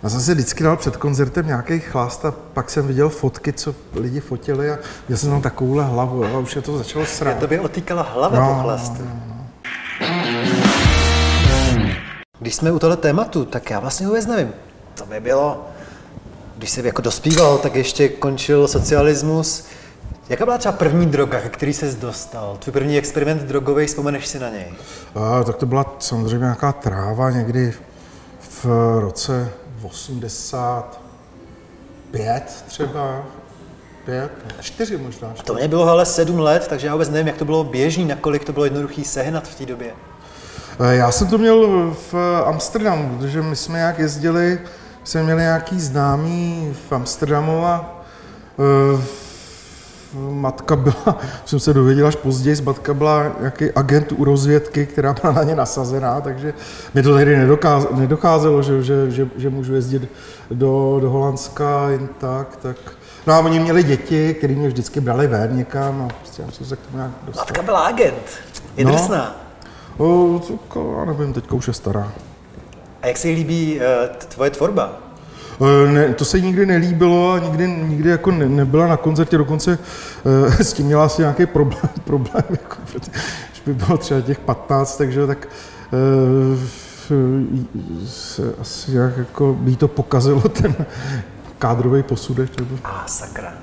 já 0.04 0.10
jsem 0.10 0.22
si 0.22 0.34
vždycky 0.34 0.64
dal 0.64 0.78
před 0.78 0.98
koncertem 0.98 1.48
nějaký 1.48 1.80
chlast 1.80 2.26
a 2.26 2.32
pak 2.32 2.70
jsem 2.70 2.88
viděl 2.88 3.10
fotky, 3.10 3.54
co 3.54 3.76
lidi 3.94 4.20
fotili 4.20 4.72
a 4.72 4.78
já 5.10 5.18
jsem 5.18 5.30
tam 5.30 5.42
takovouhle 5.42 5.84
hlavu 5.84 6.26
a 6.26 6.38
už 6.40 6.56
je 6.56 6.62
to 6.62 6.78
začalo 6.78 7.06
srát. 7.06 7.38
To 7.38 7.48
by 7.48 7.60
otýkala 7.60 8.02
hlava 8.02 8.40
no, 8.40 8.56
po 8.56 8.62
chlastu. 8.62 9.04
No, 9.04 9.22
no. 9.28 9.34
Když 12.40 12.56
jsme 12.56 12.72
u 12.72 12.80
tohle 12.80 12.98
tématu, 12.98 13.46
tak 13.46 13.70
já 13.70 13.80
vlastně 13.80 14.08
vůbec 14.08 14.26
nevím. 14.26 14.52
To 14.96 15.06
by 15.06 15.20
bylo, 15.20 15.68
když 16.58 16.70
jsi 16.70 16.86
jako 16.86 17.02
dospíval, 17.02 17.58
tak 17.58 17.76
ještě 17.76 18.10
končil 18.10 18.68
socialismus. 18.68 19.66
Jaká 20.30 20.46
byla 20.46 20.58
třeba 20.58 20.72
první 20.72 21.06
droga, 21.06 21.42
ke 21.42 21.50
který 21.50 21.74
jsi 21.74 21.96
dostal? 21.96 22.58
Tvůj 22.60 22.74
první 22.74 22.98
experiment 22.98 23.42
drogový, 23.42 23.86
vzpomeneš 23.86 24.28
si 24.28 24.40
na 24.40 24.50
něj? 24.50 24.74
A, 25.16 25.44
tak 25.44 25.56
to 25.56 25.66
byla 25.66 25.96
samozřejmě 26.00 26.44
nějaká 26.44 26.72
tráva 26.72 27.32
někdy 27.32 27.74
v 28.40 28.66
roce 29.00 29.50
85 29.84 32.64
třeba, 32.68 33.24
pět, 34.06 34.32
čtyři 34.60 34.98
možná. 34.98 35.28
A 35.40 35.44
to 35.44 35.54
mě 35.54 35.68
bylo 35.68 35.88
ale 35.88 36.06
sedm 36.06 36.40
let, 36.40 36.68
takže 36.70 36.88
já 36.88 36.94
vůbec 36.94 37.10
nevím, 37.10 37.28
jak 37.28 37.38
to 37.38 37.46
bylo 37.46 37.64
běžný, 37.64 38.06
nakolik 38.06 38.44
to 38.46 38.54
bylo 38.54 38.66
jednoduchý 38.66 39.04
sehnat 39.04 39.48
v 39.48 39.56
té 39.56 39.66
době. 39.66 39.92
Eh, 40.80 40.96
Já 40.96 41.12
jsem 41.12 41.28
to 41.28 41.38
měl 41.38 41.68
v 42.12 42.42
Amsterdamu, 42.46 43.18
protože 43.18 43.42
my 43.42 43.56
jsme 43.56 43.78
nějak 43.78 44.00
jezdili, 44.00 44.60
jsme 45.04 45.24
měli 45.24 45.42
nějaký 45.42 45.80
známý 45.80 46.74
v 46.90 46.92
Amsterdamu 46.92 47.66
a 47.66 48.04
eh, 48.60 48.64
matka 50.18 50.76
byla, 50.76 51.18
jsem 51.46 51.60
se 51.60 51.74
dověděl 51.74 52.08
až 52.08 52.16
později, 52.16 52.62
matka 52.62 52.94
byla 52.94 53.32
nějaký 53.40 53.72
agent 53.72 54.12
u 54.12 54.24
rozvědky, 54.24 54.86
která 54.86 55.16
byla 55.22 55.34
na 55.34 55.44
ně 55.44 55.56
nasazená, 55.56 56.22
takže 56.22 56.54
mi 56.94 57.04
to 57.04 57.16
tehdy 57.16 57.38
nedokáz, 57.38 57.84
nedocházelo, 57.92 58.62
že, 58.62 58.84
že, 58.84 59.12
že, 59.12 59.28
že 59.36 59.50
můžu 59.50 59.76
jezdit 59.76 60.10
do, 60.52 60.98
do 61.02 61.10
Holandska 61.10 61.90
jen 61.90 62.10
tak, 62.18 62.56
tak 62.56 62.78
No 63.28 63.34
a 63.34 63.40
oni 63.40 63.60
měli 63.60 63.84
děti, 63.84 64.34
který 64.34 64.56
mě 64.56 64.68
vždycky 64.68 65.02
brali 65.02 65.28
ven 65.28 65.58
někam 65.58 66.02
a 66.02 66.14
prostě 66.14 66.42
já 66.42 66.52
jsem 66.52 66.66
se 66.66 66.76
k 66.76 66.80
tomu 66.80 66.98
nějak 66.98 67.12
dostal. 67.26 67.42
Matka 67.46 67.62
byla 67.62 67.80
agent. 67.80 68.24
Je 68.78 68.86
No. 68.86 68.92
drsná. 68.92 69.36
O, 69.98 70.40
co, 70.44 70.60
já 71.00 71.06
nevím, 71.06 71.34
teďka 71.34 71.56
už 71.56 71.68
je 71.68 71.74
stará. 71.74 72.12
A 73.02 73.08
jak 73.08 73.18
se 73.18 73.28
jí 73.30 73.36
líbí 73.36 73.80
t- 74.18 74.26
tvoje 74.28 74.50
tvorba? 74.50 75.03
E, 75.62 75.92
Ne, 75.92 76.14
to 76.14 76.26
se 76.26 76.42
nikdy 76.42 76.66
nelíbilo 76.66 77.32
a 77.32 77.40
nikdy, 77.40 77.68
nikdy 77.68 78.10
jako 78.10 78.32
ne, 78.32 78.50
nebyla 78.50 78.88
na 78.88 78.98
koncertě, 78.98 79.38
dokonce 79.38 79.80
e, 80.60 80.64
s 80.64 80.74
tím 80.74 80.86
měla 80.86 81.06
asi 81.06 81.22
nějaký 81.22 81.46
problém, 81.46 81.90
problém 82.04 82.44
jako, 82.50 82.76
protože 82.92 83.12
by 83.66 83.74
bylo 83.74 83.98
třeba 83.98 84.22
těch 84.22 84.40
15, 84.40 84.98
takže 84.98 85.28
tak 85.28 85.48
e, 85.48 86.84
se 88.08 88.54
asi 88.62 88.92
nějak 88.92 89.18
jako 89.18 89.54
by 89.60 89.76
to 89.76 89.88
pokazilo 89.88 90.42
ten 90.42 90.76
kádrový 91.60 92.04
posudek. 92.04 92.50
A 92.84 93.04
sakra. 93.08 93.54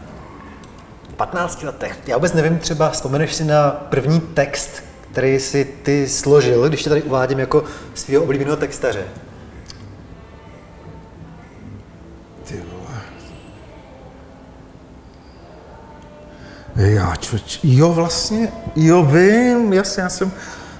V 1.13 1.15
15 1.15 1.63
letech. 1.63 1.99
Já 2.07 2.17
vůbec 2.17 2.33
nevím, 2.33 2.59
třeba 2.59 2.91
vzpomeneš 2.91 3.35
si 3.35 3.45
na 3.45 3.71
první 3.71 4.21
text, 4.21 4.83
který 5.11 5.41
si 5.41 5.65
ty 5.83 6.09
složil, 6.09 6.69
když 6.69 6.83
tě 6.83 6.89
tady 6.89 7.03
uvádím 7.03 7.39
jako 7.39 7.65
svého 7.95 8.23
oblíbeného 8.23 8.57
textaře. 8.57 9.05
Já, 16.77 17.17
čoč, 17.17 17.61
jo, 17.63 17.93
vlastně, 17.93 18.49
jo, 18.77 19.03
vím, 19.03 19.73
jasně, 19.73 20.03
já 20.03 20.09
jsem, 20.09 20.33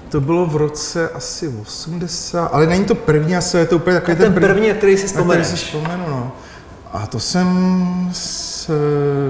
to 0.09 0.21
bylo 0.21 0.45
v 0.45 0.55
roce 0.55 1.09
asi 1.09 1.47
80, 1.47 2.45
ale 2.45 2.67
není 2.67 2.85
to 2.85 2.95
první, 2.95 3.37
asi 3.37 3.57
je 3.57 3.65
to 3.65 3.75
úplně 3.75 3.95
takový 3.95 4.17
ten 4.17 4.33
první, 4.33 4.67
na 4.67 4.73
který 4.73 4.97
si 4.97 5.07
vzpomeneš. 5.07 5.47
který 5.47 5.59
si 5.59 5.65
vzpomenu, 5.65 6.03
no. 6.09 6.31
A 6.93 7.07
to 7.07 7.19
jsem 7.19 8.09
s, 8.13 8.71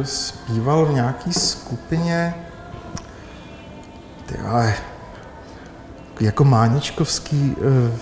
zpíval 0.04 0.86
v 0.86 0.94
nějaký 0.94 1.34
skupině, 1.34 2.36
ty 4.26 4.38
ale, 4.38 4.74
jako 6.20 6.44
Máničkovský, 6.44 7.56
eh, 7.58 7.98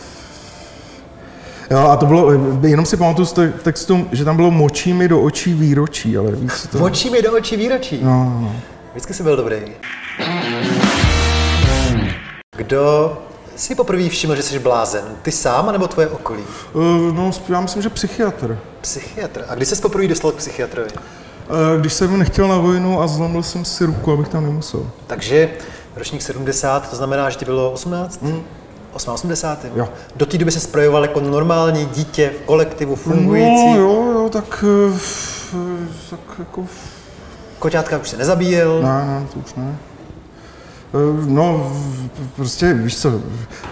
Jo, 1.72 1.78
a 1.80 1.98
to 1.98 2.06
bylo, 2.06 2.32
jenom 2.68 2.86
si 2.86 2.98
pamatuju 2.98 3.26
z 3.26 3.34
te- 3.34 3.50
textu, 3.64 4.08
že 4.12 4.26
tam 4.26 4.36
bylo 4.36 4.52
močí 4.52 4.94
mi 4.94 5.08
do 5.08 5.22
očí 5.22 5.54
výročí, 5.54 6.18
ale 6.18 6.32
víc 6.32 6.68
to... 6.72 6.80
Očí 6.80 7.10
mi 7.10 7.22
do 7.22 7.32
očí 7.34 7.58
výročí. 7.58 8.00
No, 8.04 8.12
no, 8.26 8.40
no. 8.42 8.56
Vždycky 8.92 9.14
jsi 9.14 9.24
byl 9.24 9.36
dobrý. 9.38 9.58
Kdo 12.58 13.18
si 13.56 13.76
poprvé 13.76 14.10
všiml, 14.10 14.36
že 14.36 14.44
jsi 14.44 14.60
blázen? 14.60 15.04
Ty 15.22 15.32
sám, 15.32 15.72
nebo 15.72 15.88
tvoje 15.88 16.08
okolí? 16.08 16.44
Eh, 16.76 17.14
No, 17.14 17.32
já 17.50 17.62
myslím, 17.62 17.82
že 17.84 17.90
psychiatr. 17.90 18.58
Psychiatr. 18.82 19.46
A 19.50 19.56
kdy 19.56 19.66
jsi 19.66 19.82
poprvé 19.82 20.08
dostal 20.08 20.32
k 20.32 20.36
psychiatrovi? 20.36 20.90
Eh, 20.96 21.80
Když 21.80 21.94
jsem 21.94 22.20
nechtěl 22.20 22.48
na 22.48 22.58
vojnu 22.58 23.02
a 23.02 23.08
zlomil 23.08 23.44
jsem 23.44 23.66
si 23.66 23.86
ruku, 23.86 24.12
abych 24.12 24.28
tam 24.28 24.44
nemusel. 24.44 24.86
Takže 25.08 25.50
ročník 25.96 26.22
70, 26.22 26.90
to 26.90 26.96
znamená, 26.96 27.30
že 27.30 27.38
ti 27.38 27.46
bylo 27.46 27.72
18? 27.72 28.22
Hmm. 28.24 28.42
88. 28.94 29.70
Jo. 29.76 29.90
Do 30.16 30.26
té 30.26 30.38
doby 30.38 30.52
se 30.52 30.60
sprojoval 30.60 31.02
jako 31.02 31.20
normální 31.20 31.86
dítě 31.86 32.32
v 32.44 32.46
kolektivu 32.46 32.96
fungující. 32.96 33.66
No, 33.70 33.76
jo, 33.78 34.12
jo, 34.14 34.30
tak, 34.32 34.64
eh, 34.68 34.94
f- 34.96 35.56
tak 36.10 36.20
jako... 36.40 36.66
Koťátka 37.60 37.98
už 37.98 38.10
se 38.10 38.18
nezabíjel. 38.18 38.82
Ne, 38.82 39.06
ne, 39.06 39.26
to 39.34 39.40
už 39.40 39.54
ne. 39.56 39.76
Eh, 40.94 41.26
No, 41.26 41.72
prostě, 42.36 42.74
víš 42.74 42.98
co, 42.98 43.14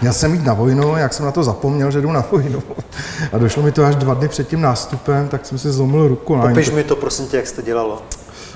měl 0.00 0.12
jsem 0.12 0.34
jít 0.34 0.44
na 0.44 0.54
vojnu, 0.54 0.96
jak 0.96 1.14
jsem 1.14 1.24
na 1.26 1.32
to 1.32 1.42
zapomněl, 1.44 1.90
že 1.90 2.00
jdu 2.00 2.12
na 2.12 2.24
vojnu. 2.32 2.62
A 3.32 3.38
došlo 3.38 3.62
mi 3.62 3.72
to 3.72 3.84
až 3.84 3.96
dva 3.96 4.14
dny 4.14 4.28
před 4.28 4.48
tím 4.48 4.60
nástupem, 4.60 5.28
tak 5.28 5.46
jsem 5.46 5.58
si 5.58 5.72
zlomil 5.72 6.08
ruku. 6.08 6.36
No, 6.36 6.48
Popiš 6.48 6.70
mi 6.70 6.84
to, 6.84 6.96
prosím 6.96 7.26
tě, 7.26 7.36
jak 7.36 7.46
jsi 7.46 7.54
to 7.54 7.62
dělalo. 7.62 8.02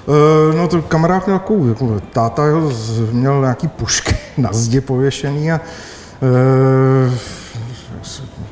Eh, 0.09 0.57
No 0.57 0.69
to 0.69 0.83
kamarád 0.83 1.27
měl 1.27 1.39
takovou, 1.39 1.69
jako, 1.69 2.01
táta 2.13 2.43
měl 3.13 3.41
nějaký 3.41 3.69
pušky 3.69 4.17
na 4.37 4.49
zdi 4.53 4.81
pověšený 4.81 5.53
a 5.53 5.57
eh, 5.57 5.61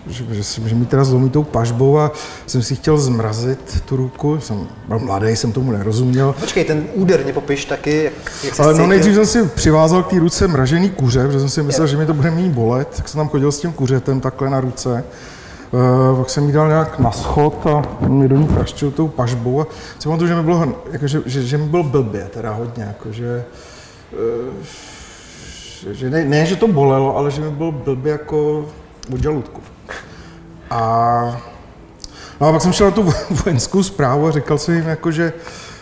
že, 0.08 0.24
že, 0.30 0.44
jsem- 0.44 0.68
že 0.68 0.74
mi 0.74 0.86
teda 0.86 1.04
zlomí 1.04 1.30
tou 1.30 1.42
pažbou 1.42 1.98
a 1.98 2.12
jsem 2.46 2.62
si 2.62 2.76
chtěl 2.76 2.98
zmrazit 2.98 3.82
tu 3.84 3.96
ruku, 3.96 4.40
jsem 4.40 4.66
byl 4.88 4.98
mladý, 4.98 5.36
jsem 5.36 5.52
tomu 5.52 5.72
nerozuměl. 5.72 6.34
Počkej, 6.40 6.64
ten 6.64 6.86
úder 6.94 7.24
mě 7.24 7.32
popiš 7.32 7.64
taky, 7.64 8.04
jak, 8.04 8.32
jak 8.44 8.60
Ale 8.60 8.74
no 8.74 8.86
nejdřív 8.86 9.14
jsem 9.14 9.26
si 9.26 9.44
přivázal 9.48 10.02
k 10.02 10.10
té 10.10 10.18
ruce 10.18 10.48
mražený 10.48 10.90
kuře, 10.90 11.26
protože 11.26 11.40
jsem 11.40 11.48
si 11.48 11.62
myslel, 11.62 11.86
že 11.86 11.96
mi 11.96 12.06
to 12.06 12.14
bude 12.14 12.30
méně 12.30 12.50
bolet, 12.50 12.88
tak 12.96 13.08
jsem 13.08 13.18
tam 13.18 13.28
chodil 13.28 13.52
s 13.52 13.60
tím 13.60 13.72
kuřetem 13.72 14.20
takhle 14.20 14.50
na 14.50 14.60
ruce. 14.60 15.04
Uh, 16.12 16.18
pak 16.18 16.30
jsem 16.30 16.46
jí 16.46 16.52
dal 16.52 16.68
nějak 16.68 16.98
na 16.98 17.10
schod 17.10 17.66
a 17.66 17.82
mě 18.08 18.28
do 18.28 18.36
ní 18.36 18.46
praštil 18.46 18.90
tou 18.90 19.08
pažbou. 19.08 19.60
A 19.60 19.66
si 19.98 20.04
pamatuju, 20.04 20.28
že 20.28 20.34
mi 20.34 20.42
bylo, 20.42 20.74
jako, 20.92 21.06
že, 21.06 21.22
že, 21.26 21.42
že 21.42 21.58
mi 21.58 21.66
bylo 21.66 21.82
blbě 21.82 22.28
teda 22.34 22.52
hodně, 22.52 22.82
jako, 22.84 23.12
že, 23.12 23.44
uh, 24.12 24.54
že 25.90 26.10
ne, 26.10 26.24
ne, 26.24 26.46
že 26.46 26.56
to 26.56 26.68
bolelo, 26.68 27.16
ale 27.16 27.30
že 27.30 27.40
mi 27.40 27.50
bylo 27.50 27.72
blbě 27.72 28.12
jako 28.12 28.66
od 29.14 29.22
žaludku. 29.22 29.60
A 30.70 31.42
No 32.40 32.46
a 32.48 32.52
pak 32.52 32.62
jsem 32.62 32.72
šel 32.72 32.86
na 32.86 32.90
tu 32.92 33.02
vo- 33.02 33.42
vojenskou 33.44 33.82
zprávu 33.82 34.26
a 34.26 34.30
říkal 34.30 34.58
jsem 34.58 34.74
jim, 34.74 34.86
jako, 34.88 35.10
že 35.10 35.32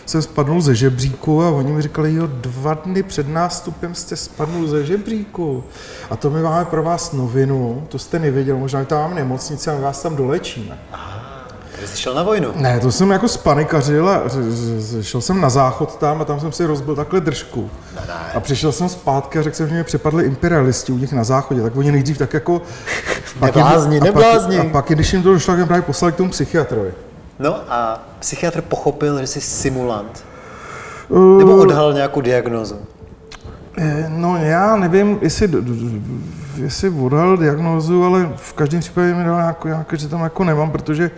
jsem 0.06 0.22
spadnul 0.22 0.60
ze 0.60 0.74
žebříku 0.74 1.42
a 1.42 1.50
oni 1.50 1.72
mi 1.72 1.82
říkali, 1.82 2.14
jo, 2.14 2.26
dva 2.26 2.74
dny 2.74 3.02
před 3.02 3.28
nástupem 3.28 3.94
jste 3.94 4.16
spadnul 4.16 4.66
ze 4.66 4.84
žebříku. 4.84 5.64
A 6.10 6.16
to 6.16 6.30
my 6.30 6.42
máme 6.42 6.64
pro 6.64 6.82
vás 6.82 7.12
novinu, 7.12 7.86
to 7.88 7.98
jste 7.98 8.18
nevěděl, 8.18 8.56
možná 8.58 8.84
tam 8.84 9.00
máme 9.00 9.14
nemocnici 9.14 9.70
a 9.70 9.74
my 9.74 9.80
vás 9.80 10.02
tam 10.02 10.16
dolečíme. 10.16 10.78
Když 11.78 11.90
jsi 11.90 11.96
šel 11.96 12.14
na 12.14 12.22
vojnu. 12.22 12.48
Ne, 12.56 12.80
to 12.80 12.92
jsem 12.92 13.10
jako 13.10 13.28
spanikařil 13.28 14.08
a 14.08 14.22
šel 15.00 15.20
jsem 15.20 15.40
na 15.40 15.50
záchod 15.50 15.96
tam 15.96 16.20
a 16.20 16.24
tam 16.24 16.40
jsem 16.40 16.52
si 16.52 16.64
rozbil 16.66 16.96
takhle 16.96 17.20
držku. 17.20 17.70
A 18.34 18.40
přišel 18.40 18.72
jsem 18.72 18.88
zpátky 18.88 19.38
a 19.38 19.42
řekl 19.42 19.56
jsem, 19.56 19.68
že 19.68 19.74
mě 19.74 19.84
přepadli 19.84 20.24
imperialisti 20.24 20.92
u 20.92 20.98
nich 20.98 21.12
na 21.12 21.24
záchodě, 21.24 21.62
tak 21.62 21.76
oni 21.76 21.92
nejdřív 21.92 22.18
tak 22.18 22.34
jako... 22.34 22.52
je- 22.52 23.46
Neblázni, 23.46 23.96
a 23.96 24.00
pak- 24.00 24.04
neblázni. 24.14 24.58
A 24.58 24.64
pak, 24.64 24.84
když 24.88 25.12
jim 25.12 25.22
to 25.22 25.32
došlo, 25.32 25.52
tak 25.52 25.58
mě 25.58 25.66
právě 25.66 25.82
poslali 25.82 26.12
k 26.12 26.16
tomu 26.16 26.30
psychiatrovi. 26.30 26.90
No 27.38 27.56
a 27.68 28.02
psychiatr 28.18 28.60
pochopil, 28.60 29.20
že 29.20 29.26
jsi 29.26 29.40
simulant. 29.40 30.24
Uh, 31.08 31.38
Nebo 31.38 31.56
odhalil 31.56 31.92
nějakou 31.92 32.20
diagnózu. 32.20 32.76
Eh, 33.78 34.06
No 34.08 34.36
já 34.36 34.76
nevím, 34.76 35.18
jestli, 35.22 35.48
jestli 36.58 36.90
odhal 36.90 37.36
diagnózu, 37.36 38.04
ale 38.04 38.32
v 38.36 38.52
každém 38.52 38.80
případě 38.80 39.14
mi 39.14 39.24
dal 39.24 39.36
nějakou, 39.36 39.68
nějakou, 39.68 39.96
že 39.96 40.08
tam 40.08 40.20
jako 40.20 40.44
nemám, 40.44 40.70
protože 40.70 41.10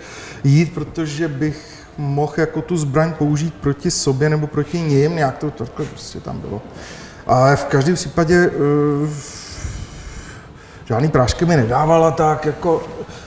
jít, 0.44 0.74
protože 0.74 1.28
bych 1.28 1.86
mohl 1.98 2.32
jako 2.36 2.62
tu 2.62 2.76
zbraň 2.76 3.12
použít 3.12 3.54
proti 3.54 3.90
sobě 3.90 4.28
nebo 4.28 4.46
proti 4.46 4.80
ním, 4.80 5.16
nějak 5.16 5.38
to 5.38 5.50
takhle 5.50 5.86
prostě 5.86 6.20
tam 6.20 6.38
bylo. 6.38 6.62
Ale 7.26 7.56
v 7.56 7.64
každém 7.64 7.94
případě 7.94 8.50
uh, 8.50 9.08
žádný 10.84 11.08
prášky 11.08 11.44
mi 11.44 11.56
nedávala, 11.56 12.10
tak 12.10 12.46
jako, 12.46 12.82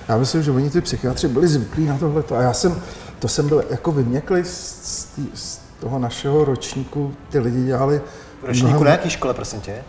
já 0.09 0.17
myslím, 0.17 0.43
že 0.43 0.51
oni 0.51 0.69
ty 0.69 0.81
psychiatři 0.81 1.27
byli 1.27 1.47
zvyklí 1.47 1.85
na 1.85 1.97
tohle. 1.97 2.23
A 2.37 2.41
já 2.41 2.53
jsem, 2.53 2.81
to 3.19 3.27
jsem 3.27 3.47
byl 3.47 3.63
jako 3.69 3.91
vyměklý 3.91 4.43
z, 4.43 4.49
z, 4.83 5.07
z 5.33 5.59
toho 5.79 5.99
našeho 5.99 6.45
ročníku, 6.45 7.13
ty 7.29 7.39
lidi 7.39 7.65
dělali 7.65 8.01
ročníku 8.43 8.69
mnohem- 8.69 8.83
na 8.85 8.91
jaký 8.91 9.09
škole, 9.09 9.33
prosím 9.33 9.61
tě? 9.61 9.83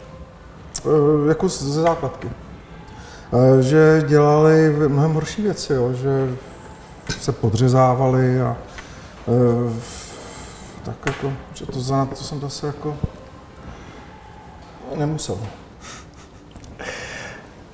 Eh, 0.87 1.29
jako 1.29 1.49
ze 1.49 1.83
základky. 1.83 2.29
Eh, 2.29 3.63
Že 3.63 4.05
dělali 4.09 4.71
v- 4.71 4.89
mnohem 4.89 5.13
horší 5.15 5.43
věci, 5.43 5.73
jo, 5.73 5.93
že 5.93 6.37
se 7.21 7.33
podřezávali 7.33 8.41
a 8.41 8.57
eh, 9.29 9.73
tak 10.85 10.95
jako, 11.07 11.33
že 11.55 11.67
to 11.67 11.81
za 11.81 12.05
to 12.07 12.15
jsem 12.25 12.41
zase 12.41 12.67
jako 12.67 12.97
nemusel. 14.97 15.39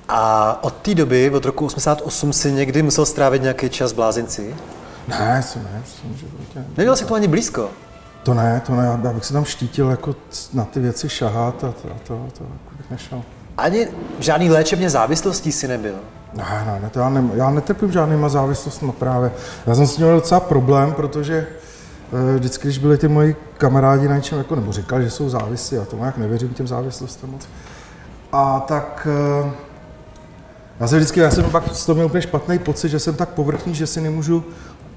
A 0.09 0.59
od 0.63 0.73
té 0.73 0.95
doby, 0.95 1.29
od 1.29 1.45
roku 1.45 1.65
88, 1.65 2.33
si 2.33 2.51
někdy 2.51 2.81
musel 2.81 3.05
strávit 3.05 3.41
nějaký 3.41 3.69
čas 3.69 3.91
v 3.91 3.95
blázinci? 3.95 4.55
Ne, 5.07 5.43
to 5.53 5.59
ne, 5.59 5.81
myslím, 5.81 6.17
že 6.17 6.25
tě... 6.53 6.65
Neměl 6.77 6.95
jsi 6.95 7.03
tomu 7.05 7.15
ani 7.15 7.27
blízko. 7.27 7.69
To 8.23 8.33
ne, 8.33 8.61
to 8.65 8.75
ne, 8.75 8.99
já 9.03 9.13
bych 9.13 9.25
se 9.25 9.33
tam 9.33 9.45
štítil 9.45 9.89
jako 9.89 10.15
na 10.53 10.65
ty 10.65 10.79
věci 10.79 11.09
šahat 11.09 11.63
a 11.63 11.71
to, 11.71 11.87
a 11.87 11.97
to, 12.07 12.27
to 12.37 12.43
jako 12.43 12.77
bych 12.77 12.91
nešel. 12.91 13.21
Ani 13.57 13.87
žádný 14.19 14.49
léčebně 14.49 14.89
závislostí 14.89 15.51
si 15.51 15.67
nebyl. 15.67 15.95
Ne, 16.33 16.63
ne, 16.65 16.79
ne 16.81 16.89
to 16.89 16.99
já, 16.99 17.09
ne, 17.09 17.23
já 17.33 17.49
netrpím 17.49 17.91
žádnýma 17.91 18.29
závislostmi 18.29 18.91
právě. 18.91 19.31
Já 19.67 19.75
jsem 19.75 19.87
s 19.87 19.95
tím 19.95 20.05
měl 20.05 20.15
docela 20.15 20.39
problém, 20.39 20.93
protože 20.93 21.47
eh, 22.33 22.37
vždycky, 22.37 22.67
když 22.67 22.77
byli 22.77 22.97
ty 22.97 23.07
moji 23.07 23.35
kamarádi 23.57 24.07
na 24.07 24.15
něčem, 24.15 24.37
jako, 24.37 24.55
nebo 24.55 24.71
říkali, 24.71 25.03
že 25.03 25.09
jsou 25.09 25.29
závislí, 25.29 25.77
já 25.77 25.85
tomu 25.85 26.05
jak 26.05 26.17
nevěřím 26.17 26.49
těm 26.49 26.67
závislostem 26.67 27.29
moc. 27.29 27.47
A 28.31 28.59
tak, 28.59 29.07
eh, 29.45 29.51
Já 30.79 30.87
jsem 30.87 30.97
vždycky, 30.97 31.19
já 31.19 31.31
jsem 31.31 31.45
pak 31.51 31.75
z 31.75 31.85
toho 31.85 31.93
měl 31.95 32.05
úplně 32.05 32.21
špatný 32.21 32.59
pocit, 32.59 32.89
že 32.89 32.99
jsem 32.99 33.15
tak 33.15 33.29
povrchní, 33.29 33.75
že 33.75 33.87
si 33.87 34.01
nemůžu 34.01 34.43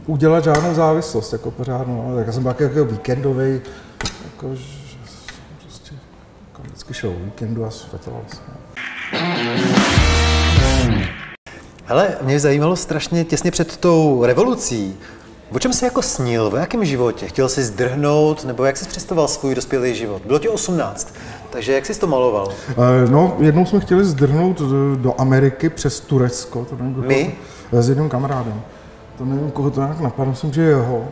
udělat 0.07 0.45
žádnou 0.45 0.75
závislost 0.75 1.33
jako 1.33 1.51
pořádnou. 1.51 2.09
No. 2.11 2.17
Tak 2.17 2.27
já 2.27 2.33
jsem 2.33 2.45
pak 2.45 2.61
jako 2.61 2.85
víkendový, 2.85 3.61
jako, 4.25 4.55
že 4.55 4.65
prostě 5.63 5.95
jako 6.49 6.63
vždycky 6.63 6.95
šel 6.95 7.11
o 7.11 7.25
víkendu 7.25 7.65
a 7.65 7.71
svetoval 7.71 8.21
jsem. 8.29 8.45
Hele, 11.85 12.17
mě 12.23 12.41
zajímalo 12.41 12.77
strašně 12.77 13.25
těsně 13.25 13.51
před 13.51 13.77
tou 13.77 14.25
revolucí, 14.25 14.97
O 15.53 15.59
čem 15.59 15.73
jsi 15.73 15.85
jako 15.85 16.03
snil? 16.03 16.51
V 16.51 16.55
jakém 16.55 16.85
životě? 16.85 17.27
Chtěl 17.27 17.49
jsi 17.49 17.63
zdrhnout? 17.65 18.45
Nebo 18.45 18.65
jak 18.65 18.77
jsi 18.77 18.89
představoval 18.89 19.29
svůj 19.29 19.55
dospělý 19.55 19.95
život? 19.95 20.23
Bylo 20.27 20.39
ti 20.39 20.49
18, 20.49 21.15
takže 21.51 21.73
jak 21.73 21.87
jsi 21.87 22.01
to 22.01 22.07
maloval? 22.07 22.49
Eh, 22.71 23.11
No, 23.11 23.37
jednou 23.41 23.67
jsme 23.67 23.81
chtěli 23.81 24.05
zdrhnout 24.05 24.61
do- 24.97 25.21
Ameriky 25.21 25.69
přes 25.71 26.01
Turecko. 26.01 26.65
To 26.71 26.77
My? 27.07 27.35
S 27.73 27.89
jedním 27.89 28.09
kamarádem. 28.09 28.63
To 29.19 29.25
nevím, 29.25 29.51
koho 29.51 29.71
to 29.71 29.81
nějak 29.81 30.01
napadlo, 30.01 30.31
myslím, 30.31 30.53
že 30.53 30.63
jeho. 30.63 31.09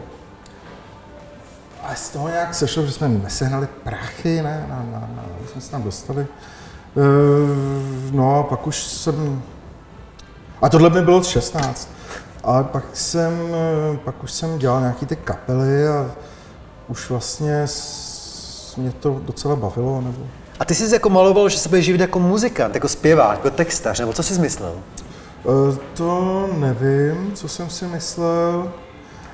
A 1.82 1.94
z 1.94 2.10
toho 2.10 2.28
nějak 2.28 2.54
sešlo, 2.54 2.86
že 2.86 2.92
jsme 2.92 3.08
nesehnali 3.08 3.68
prachy, 3.84 4.42
ne, 4.42 4.66
na, 4.68 4.76
na, 4.76 5.00
na, 5.00 5.24
jsme 5.52 5.60
se 5.60 5.70
tam 5.70 5.82
dostali. 5.82 6.26
Eh, 6.96 7.82
No 8.12 8.38
a 8.38 8.42
pak 8.42 8.66
už 8.66 8.82
jsem, 8.84 9.42
a 10.62 10.68
tohle 10.68 10.90
mi 10.90 11.02
bylo 11.02 11.22
16. 11.22 11.88
A 12.44 12.62
pak 12.62 12.84
jsem, 12.92 13.32
eh, 13.94 13.96
pak 13.96 14.22
už 14.22 14.32
jsem 14.32 14.58
dělal 14.58 14.80
nějaký 14.80 15.06
ty 15.06 15.16
kapely 15.16 15.88
a 15.88 16.10
už 16.88 17.10
vlastně 17.10 17.66
mě 18.76 18.92
to 18.92 19.20
docela 19.24 19.56
bavilo, 19.56 20.00
nebo 20.00 20.18
A 20.60 20.64
ty 20.64 20.74
jsi 20.74 20.94
jako 20.94 21.10
maloval, 21.10 21.48
že 21.48 21.58
se 21.58 21.68
budeš 21.68 21.84
živit 21.84 22.00
jako 22.00 22.18
muzikant, 22.18 22.74
jako 22.74 22.88
zpěvák, 22.88 23.36
jako 23.36 23.50
textař, 23.50 24.00
nebo 24.00 24.12
co 24.12 24.22
jsi 24.22 24.40
myslel? 24.40 24.74
Eh, 25.44 25.78
To 25.94 26.48
nevím, 26.58 27.32
co 27.34 27.48
jsem 27.48 27.70
si 27.70 27.84
myslel. 27.86 28.72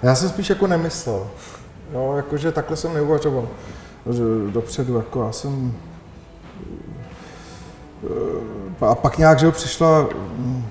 Já 0.03 0.15
jsem 0.15 0.29
spíš 0.29 0.51
jako 0.51 0.67
nemyslel. 0.67 1.27
Jo, 1.95 2.13
jakože 2.17 2.53
takhle 2.53 2.77
jsem 2.77 2.95
neuvažoval. 2.95 3.49
Dopředu, 4.53 4.97
jako 4.97 5.25
já 5.27 5.33
jsem... 5.33 5.73
eh, 8.81 8.87
A 8.87 8.95
pak 8.95 9.19
nějak, 9.19 9.39
že 9.39 9.47
jo, 9.47 9.53
přišla 9.53 10.09
mm, 10.37 10.65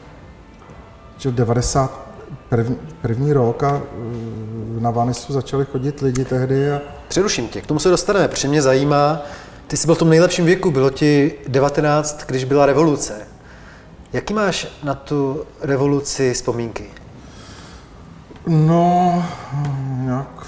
že 1.17 1.32
90 1.32 2.08
první, 2.50 2.75
první 3.01 3.34
rok 3.34 3.63
a 3.63 3.82
eh, 3.84 4.82
na 4.82 4.91
Vanisu 4.91 5.34
začali 5.34 5.65
chodit 5.65 6.01
lidi 6.01 6.25
tehdy 6.25 6.72
a 6.72 6.82
Přeruším 7.08 7.48
tě, 7.48 7.62
k 7.62 7.65
tomu 7.67 7.79
se 7.79 7.89
dostaneme, 7.89 8.27
protože 8.27 8.48
mě 8.48 8.62
zajímá, 8.62 9.22
ty 9.67 9.77
jsi 9.77 9.86
byl 9.86 9.96
v 9.96 10.00
tom 10.00 10.10
nejlepším 10.10 10.46
věku, 10.46 10.72
bylo 10.72 10.89
ti 10.89 11.34
19, 11.48 12.24
když 12.27 12.44
byla 12.44 12.65
revoluce. 12.65 13.13
Jaký 14.14 14.34
máš 14.34 14.68
na 14.84 14.94
tu 14.96 15.44
revoluci 15.62 16.34
vzpomínky? 16.34 16.86
No, 18.48 19.24
nějak, 20.04 20.48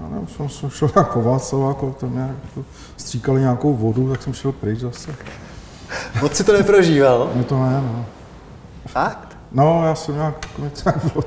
já 0.00 0.08
nevím, 0.08 0.28
jsem, 0.28 0.48
jsem 0.48 0.70
šel 0.70 0.90
nějak 0.94 1.12
po 1.12 1.22
Václaváku, 1.22 1.96
tam 2.00 2.14
nějak 2.14 2.30
jako 2.44 2.64
stříkali 2.96 3.40
nějakou 3.40 3.74
vodu, 3.74 4.10
tak 4.10 4.22
jsem 4.22 4.32
šel 4.34 4.52
pryč 4.52 4.78
zase. 4.80 5.14
Moc 6.22 6.34
si 6.36 6.44
to 6.44 6.52
neprožíval? 6.52 7.30
No 7.34 7.44
to 7.44 7.62
ne, 7.62 7.80
no. 7.80 8.06
Fakt? 8.86 9.36
No, 9.52 9.86
já 9.86 9.94
jsem 9.94 10.14
nějak, 10.14 10.46
jako 10.48 10.62
mi 10.62 10.70
to 10.70 10.80
nějak 10.84 11.12
bylo 11.12 11.24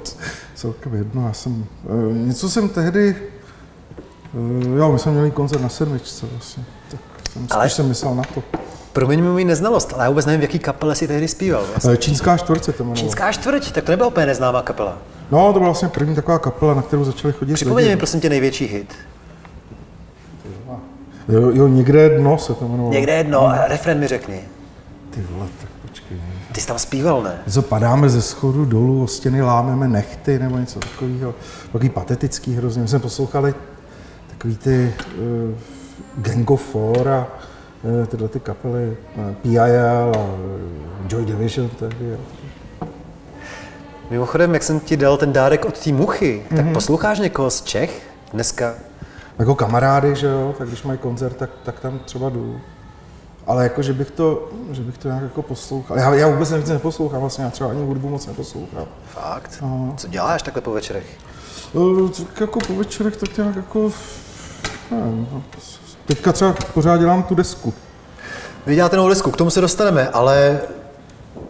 celkem 0.56 0.94
jedno, 0.96 1.28
já 1.28 1.34
jsem, 1.34 1.66
e, 2.10 2.14
něco 2.14 2.50
jsem 2.50 2.70
tehdy, 2.70 3.16
e, 3.16 4.78
jo, 4.78 4.92
my 4.92 5.00
jsme 5.00 5.12
měli 5.12 5.32
koncert 5.32 5.62
na 5.62 5.70
sedmičce 5.70 6.26
vlastně, 6.32 6.66
tak 6.92 7.00
jsem 7.32 7.42
spíš 7.44 7.52
Ale- 7.56 7.70
jsem 7.70 7.88
myslel 7.88 8.16
na 8.16 8.24
to. 8.36 8.44
Promiň 8.94 9.24
mi 9.24 9.44
neznalost, 9.44 9.94
ale 9.94 10.04
já 10.04 10.10
vůbec 10.10 10.26
nevím, 10.26 10.40
v 10.40 10.44
jaký 10.44 10.60
kapele 10.60 10.96
si 10.96 11.08
tehdy 11.08 11.28
zpíval. 11.28 11.64
Vlastně. 11.72 11.94
E, 11.94 11.98
Čínská 11.98 12.38
čtvrtce 12.38 12.72
to 12.72 12.84
jmenovalo. 12.84 13.00
Čínská 13.02 13.32
čtvrť, 13.32 13.72
tak 13.72 13.84
to 13.84 13.92
nebyla 13.92 14.08
úplně 14.08 14.26
neznámá 14.26 14.62
kapela. 14.62 14.98
No, 15.32 15.48
to 15.48 15.60
byla 15.60 15.66
vlastně 15.66 15.88
první 15.88 16.16
taková 16.16 16.40
kapela, 16.40 16.74
na 16.74 16.82
kterou 16.82 17.04
začali 17.04 17.34
chodit 17.34 17.54
Připomeň 17.54 17.88
mi 17.88 17.98
prosím 17.98 18.20
tě 18.20 18.30
největší 18.30 18.66
hit. 18.66 18.94
Jo, 21.30 21.52
jo, 21.54 21.68
někde 21.68 22.20
dno 22.20 22.38
se 22.38 22.54
to 22.54 22.66
jmenovalo. 22.66 22.94
Někde 22.94 23.14
jedno, 23.14 23.48
a 23.48 23.68
refren 23.68 24.00
mi 24.00 24.08
řekni. 24.08 24.42
Ty 25.10 25.26
vole, 25.30 25.48
tak 25.62 25.70
počkej. 25.82 26.18
Ty 26.52 26.62
jsi 26.62 26.68
tam 26.68 26.80
zpíval, 26.80 27.24
ne? 27.24 27.42
Co 27.50 27.62
padáme 27.62 28.10
ze 28.10 28.22
schodu 28.22 28.66
dolů, 28.66 29.04
o 29.04 29.08
stěny 29.08 29.42
lámeme 29.42 29.88
nechty 29.88 30.40
nebo 30.40 30.58
něco 30.58 30.80
takového. 30.80 31.34
Takový 31.72 31.90
patetický 31.90 32.56
hrozně. 32.56 32.82
My 32.82 32.88
jsme 32.88 33.00
poslouchali 33.00 33.54
takový 34.28 34.58
ty 34.58 34.94
uh, 35.18 35.58
Gang 36.18 36.52
of 36.52 36.62
Four 36.62 37.08
a 37.08 37.28
tyhle 38.08 38.28
ty 38.28 38.40
kapely 38.40 38.98
uh, 39.16 39.34
PIL 39.36 39.62
a 39.64 40.06
uh, 40.08 40.16
Joy 41.10 41.26
Division 41.26 41.70
tehdy. 41.70 42.18
Mimochodem, 44.10 44.54
jak 44.54 44.64
jsem 44.64 44.80
ti 44.80 44.98
dal 44.98 45.18
ten 45.18 45.34
dárek 45.34 45.66
od 45.66 45.80
té 45.80 45.92
muchy, 45.92 46.44
tak 46.56 46.74
posloucháš 46.74 47.20
někoho 47.20 47.50
z 47.50 47.62
Čech 47.62 48.02
dneska? 48.34 48.74
Jako 49.40 49.56
kamarády, 49.56 50.16
že 50.16 50.28
jo, 50.28 50.56
tak 50.58 50.68
když 50.68 50.84
mají 50.84 51.00
koncert, 51.00 51.38
tak, 51.38 51.50
tak 51.64 51.80
tam 51.80 52.00
třeba 52.00 52.30
jdu. 52.30 52.60
Ale 53.48 53.64
jako, 53.64 53.82
že 53.82 53.94
bych 53.94 54.12
to, 54.12 54.50
že 54.72 54.82
bych 54.82 54.98
to 54.98 55.08
nějak 55.08 55.24
jako 55.24 55.42
poslouchal. 55.42 55.98
Já, 55.98 56.14
já 56.14 56.28
vůbec 56.28 56.52
nic 56.52 56.70
neposlouchám, 56.70 57.20
vlastně 57.22 57.44
já 57.44 57.50
třeba 57.50 57.70
ani 57.70 57.86
hudbu 57.86 58.10
moc 58.10 58.28
neposlouchám. 58.28 58.86
Fakt? 59.06 59.58
No. 59.62 59.94
Co 59.98 60.08
děláš 60.08 60.42
takhle 60.42 60.62
po 60.62 60.72
večerech? 60.72 61.18
Eh, 61.76 62.24
Tak 62.28 62.42
jako 62.42 62.60
po 62.60 62.74
večerech 62.76 63.18
tak 63.18 63.38
nějak 63.38 63.56
jako, 63.56 63.92
nevím, 64.92 65.28
no, 65.34 65.44
teďka 66.06 66.32
třeba 66.32 66.56
pořád 66.74 66.98
dělám 66.98 67.24
tu 67.24 67.36
desku. 67.36 67.74
Vy 68.66 68.76
děláte 68.76 68.98
novou 68.98 69.10
desku, 69.10 69.32
k 69.32 69.38
tomu 69.38 69.50
se 69.50 69.62
dostaneme, 69.62 70.10
ale 70.10 70.60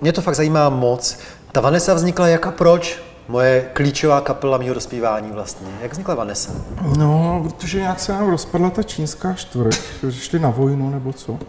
mě 0.02 0.14
to 0.14 0.22
fakt 0.22 0.36
zajímá 0.36 0.70
moc. 0.70 1.18
Ta 1.52 1.62
Vanessa 1.62 1.94
vznikla 1.94 2.28
jak 2.28 2.48
a 2.48 2.52
proč? 2.52 3.04
Moje 3.28 3.70
klíčová 3.74 4.22
kapela 4.22 4.58
mého 4.58 4.74
dospívání 4.74 5.32
vlastně. 5.32 5.68
Jak 5.82 5.92
vznikla 5.92 6.16
Vanessa? 6.16 6.52
No, 6.98 7.42
protože 7.44 7.80
nějak 7.80 8.00
se 8.00 8.14
nám 8.14 8.30
rozpadla 8.30 8.70
ta 8.70 8.84
čínská 8.84 9.34
čtvrť, 9.34 9.80
že 10.08 10.20
šli 10.20 10.40
na 10.40 10.50
vojnu 10.50 10.90
nebo 10.90 11.14
co. 11.14 11.40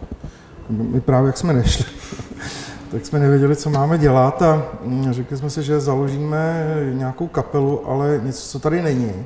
My 0.69 1.01
právě 1.01 1.27
jak 1.27 1.37
jsme 1.37 1.53
nešli, 1.53 1.85
tak 2.91 3.05
jsme 3.05 3.19
nevěděli, 3.19 3.55
co 3.55 3.69
máme 3.69 3.97
dělat 3.97 4.41
a 4.41 4.63
řekli 5.11 5.37
jsme 5.37 5.49
si, 5.49 5.63
že 5.63 5.79
založíme 5.79 6.65
nějakou 6.93 7.27
kapelu, 7.27 7.89
ale 7.89 8.21
něco, 8.23 8.47
co 8.47 8.59
tady 8.59 8.81
není. 8.81 9.25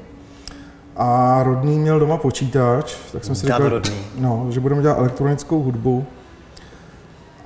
A 1.02 1.40
Rodný 1.44 1.80
měl 1.80 2.00
doma 2.00 2.18
počítač, 2.18 2.96
tak 3.12 3.26
jsme 3.26 3.36
si 3.36 3.48
Rodný. 3.58 3.96
no, 4.20 4.48
že 4.50 4.60
budeme 4.60 4.82
dělat 4.82 4.98
elektronickou 4.98 5.64
hudbu. 5.64 6.06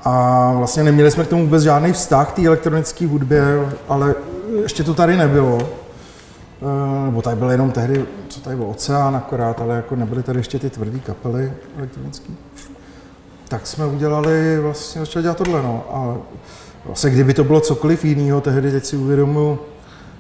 A 0.04 0.52
vlastně 0.58 0.84
neměli 0.84 1.12
jsme 1.12 1.24
k 1.24 1.28
tomu 1.28 1.44
vůbec 1.44 1.64
žádný 1.64 1.94
vztah 1.94 2.32
k 2.32 2.36
té 2.36 2.46
elektronické 2.46 3.08
hudbě, 3.08 3.44
ale 3.88 4.16
ještě 4.62 4.84
to 4.84 4.94
tady 4.94 5.18
nebylo. 5.18 5.58
Eh, 6.62 7.06
Nebo 7.06 7.22
tady 7.22 7.36
byl 7.36 7.52
jenom 7.52 7.72
tehdy, 7.72 8.06
co 8.28 8.40
tady 8.40 8.56
byl 8.56 8.66
oceán 8.70 9.16
akorát, 9.16 9.62
ale 9.62 9.76
jako 9.76 9.96
nebyly 9.96 10.24
tady 10.24 10.40
ještě 10.40 10.60
ty 10.60 10.70
tvrdé 10.70 11.00
kapely 11.00 11.54
elektronické. 11.78 12.34
Tak 13.48 13.68
jsme 13.68 13.86
udělali, 13.86 14.60
vlastně 14.60 15.02
začali 15.02 15.24
dělat 15.24 15.38
tohle, 15.38 15.62
no. 15.64 15.84
A 15.92 16.18
vlastně 16.86 17.10
kdyby 17.10 17.34
to 17.34 17.44
bylo 17.44 17.60
cokoliv 17.62 18.06
jiného, 18.06 18.42
tehdy 18.42 18.72
teď 18.72 18.86
si 18.86 18.98
uvědomuji, 18.98 19.60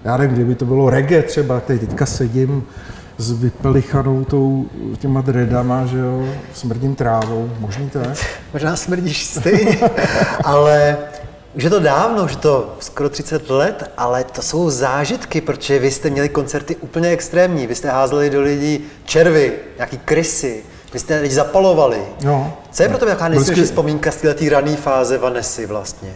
já 0.03 0.17
nevím, 0.17 0.35
kdyby 0.35 0.55
to 0.55 0.65
bylo 0.65 0.89
reggae 0.89 1.21
třeba, 1.23 1.59
tady 1.59 1.79
teďka 1.79 2.05
sedím 2.05 2.63
s 3.23 3.31
vypelichanou 3.31 4.23
tou, 4.23 4.65
těma 4.99 5.21
dreadama, 5.21 5.86
že 5.86 5.97
jo, 5.97 6.25
smrdím 6.53 6.95
trávou, 6.95 7.49
možný 7.59 7.89
to 7.89 7.99
je? 7.99 8.13
Možná 8.53 8.75
smrdíš 8.75 9.25
stejně, 9.25 9.79
ale 10.43 10.97
už 11.53 11.63
je 11.63 11.69
to 11.69 11.79
dávno, 11.79 12.23
už 12.23 12.31
je 12.31 12.38
to 12.38 12.75
skoro 12.79 13.09
30 13.09 13.49
let, 13.49 13.91
ale 13.97 14.23
to 14.23 14.41
jsou 14.41 14.69
zážitky, 14.69 15.41
protože 15.41 15.79
vy 15.79 15.91
jste 15.91 16.09
měli 16.09 16.29
koncerty 16.29 16.75
úplně 16.75 17.09
extrémní. 17.09 17.67
Vy 17.67 17.75
jste 17.75 17.89
házeli 17.89 18.29
do 18.29 18.41
lidí 18.41 18.79
červy, 19.05 19.53
nějaký 19.77 19.97
krysy, 19.97 20.63
vy 20.93 20.99
jste 20.99 21.19
lidi 21.19 21.36
zapalovali. 21.36 22.01
Jo. 22.19 22.53
Co 22.71 22.83
je 22.83 22.89
pro 22.89 22.97
tebe 22.97 23.09
nějaká 23.09 23.27
nejsilnější 23.27 23.65
vzpomínka 23.65 24.12
z 24.12 24.15
této 24.15 24.49
rané 24.49 24.75
fáze 24.75 25.17
Vanessy 25.17 25.65
vlastně? 25.65 26.09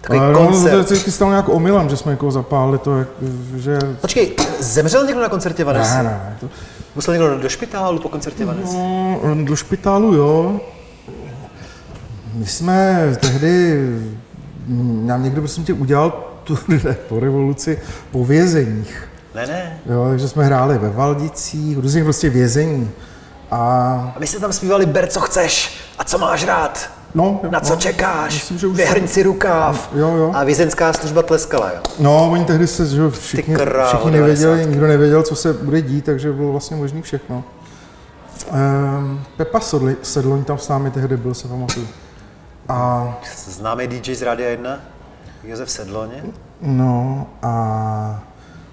Takový 0.00 0.18
Ale 0.18 0.32
no, 0.32 0.38
to 0.38 0.46
koncert. 0.46 0.72
je 0.72 0.82
vždycky 0.82 1.10
stalo 1.10 1.30
nějak 1.30 1.48
omylem, 1.48 1.88
že 1.88 1.96
jsme 1.96 2.12
někoho 2.12 2.32
zapálili, 2.32 2.78
to 2.78 2.98
jak, 2.98 3.08
že... 3.56 3.78
Počkej, 4.00 4.32
zemřel 4.60 5.06
někdo 5.06 5.20
na 5.22 5.28
koncertě 5.28 5.64
Vanessy? 5.64 5.96
Ne, 5.96 6.02
ne, 6.02 6.36
to, 6.40 6.48
Musel 6.94 7.14
někdo 7.14 7.38
do 7.38 7.48
špitálu 7.48 7.98
po 7.98 8.08
koncertě 8.08 8.44
Vanessy? 8.44 8.76
No, 8.76 9.20
do 9.44 9.56
špitálu, 9.56 10.14
jo. 10.14 10.60
My 12.34 12.46
jsme 12.46 13.06
tehdy, 13.20 13.84
nám 15.04 15.22
někdo 15.22 15.40
prosím 15.40 15.64
tě 15.64 15.72
udělal 15.72 16.24
turné 16.44 16.96
po 17.08 17.20
revoluci 17.20 17.82
po 18.10 18.24
vězeních. 18.24 19.08
Ne, 19.34 19.46
ne. 19.46 19.78
Jo, 19.86 20.06
takže 20.08 20.28
jsme 20.28 20.44
hráli 20.44 20.78
ve 20.78 20.90
Valdicích, 20.90 21.78
různých 21.78 22.04
prostě 22.04 22.30
vězení. 22.30 22.90
A 23.50 23.56
A 24.16 24.18
vy 24.18 24.26
jste 24.26 24.40
tam 24.40 24.52
zpívali 24.52 24.86
Ber, 24.86 25.06
co 25.06 25.20
chceš 25.20 25.78
a 25.98 26.04
co 26.04 26.18
máš 26.18 26.44
rád. 26.44 26.90
No, 27.16 27.40
Na 27.50 27.60
co 27.60 27.74
no, 27.74 27.80
čekáš? 27.80 28.34
Myslím, 28.34 28.58
že 28.58 28.66
už 28.66 28.76
Vyhrň 28.76 29.08
si 29.08 29.22
rukáv. 29.22 29.90
Jo, 29.94 30.16
jo. 30.16 30.30
A 30.34 30.44
vězenská 30.44 30.92
služba 30.92 31.22
tleskala, 31.22 31.70
jo. 31.70 31.80
No, 31.98 32.30
oni 32.30 32.44
tehdy 32.44 32.66
se, 32.66 32.86
že 32.86 33.10
všichni, 33.10 33.54
krávo, 33.54 33.88
všichni 33.88 34.10
nevěděli, 34.10 34.52
90. 34.52 34.70
nikdo 34.70 34.86
nevěděl, 34.86 35.22
co 35.22 35.36
se 35.36 35.52
bude 35.52 35.82
dít, 35.82 36.04
takže 36.04 36.32
bylo 36.32 36.52
vlastně 36.52 36.76
možný 36.76 37.02
všechno. 37.02 37.44
Um, 38.52 39.20
Pepa 39.36 39.58
Sedli- 39.58 39.96
Sedloň 40.02 40.44
tam 40.44 40.58
s 40.58 40.68
námi 40.68 40.90
tehdy 40.90 41.16
byl, 41.16 41.34
se 41.34 41.48
pamatuju. 41.48 41.88
A... 42.68 43.08
Známý 43.46 43.86
DJ 43.86 44.14
z 44.14 44.22
Rádia 44.22 44.48
1, 44.48 44.80
Josef 45.44 45.70
Sedloně. 45.70 46.24
No 46.62 47.26
a 47.42 48.22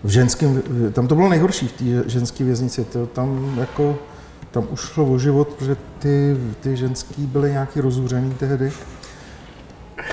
v 0.04 0.10
ženském, 0.10 0.62
tam 0.94 1.08
to 1.08 1.16
bylo 1.16 1.30
nejhorší 1.30 1.68
v 1.68 1.72
té 1.72 2.10
ženské 2.10 2.44
věznici, 2.44 2.84
to 2.84 3.06
tam 3.06 3.56
jako, 3.60 3.96
tam 4.54 4.68
už 4.72 4.80
šlo 4.80 5.06
o 5.06 5.20
život, 5.20 5.48
protože 5.48 5.76
ty, 6.00 6.38
ty 6.60 6.78
ženský 6.78 7.26
byly 7.26 7.52
nějaký 7.52 7.82
rozúřený 7.82 8.34
tehdy. 8.34 8.72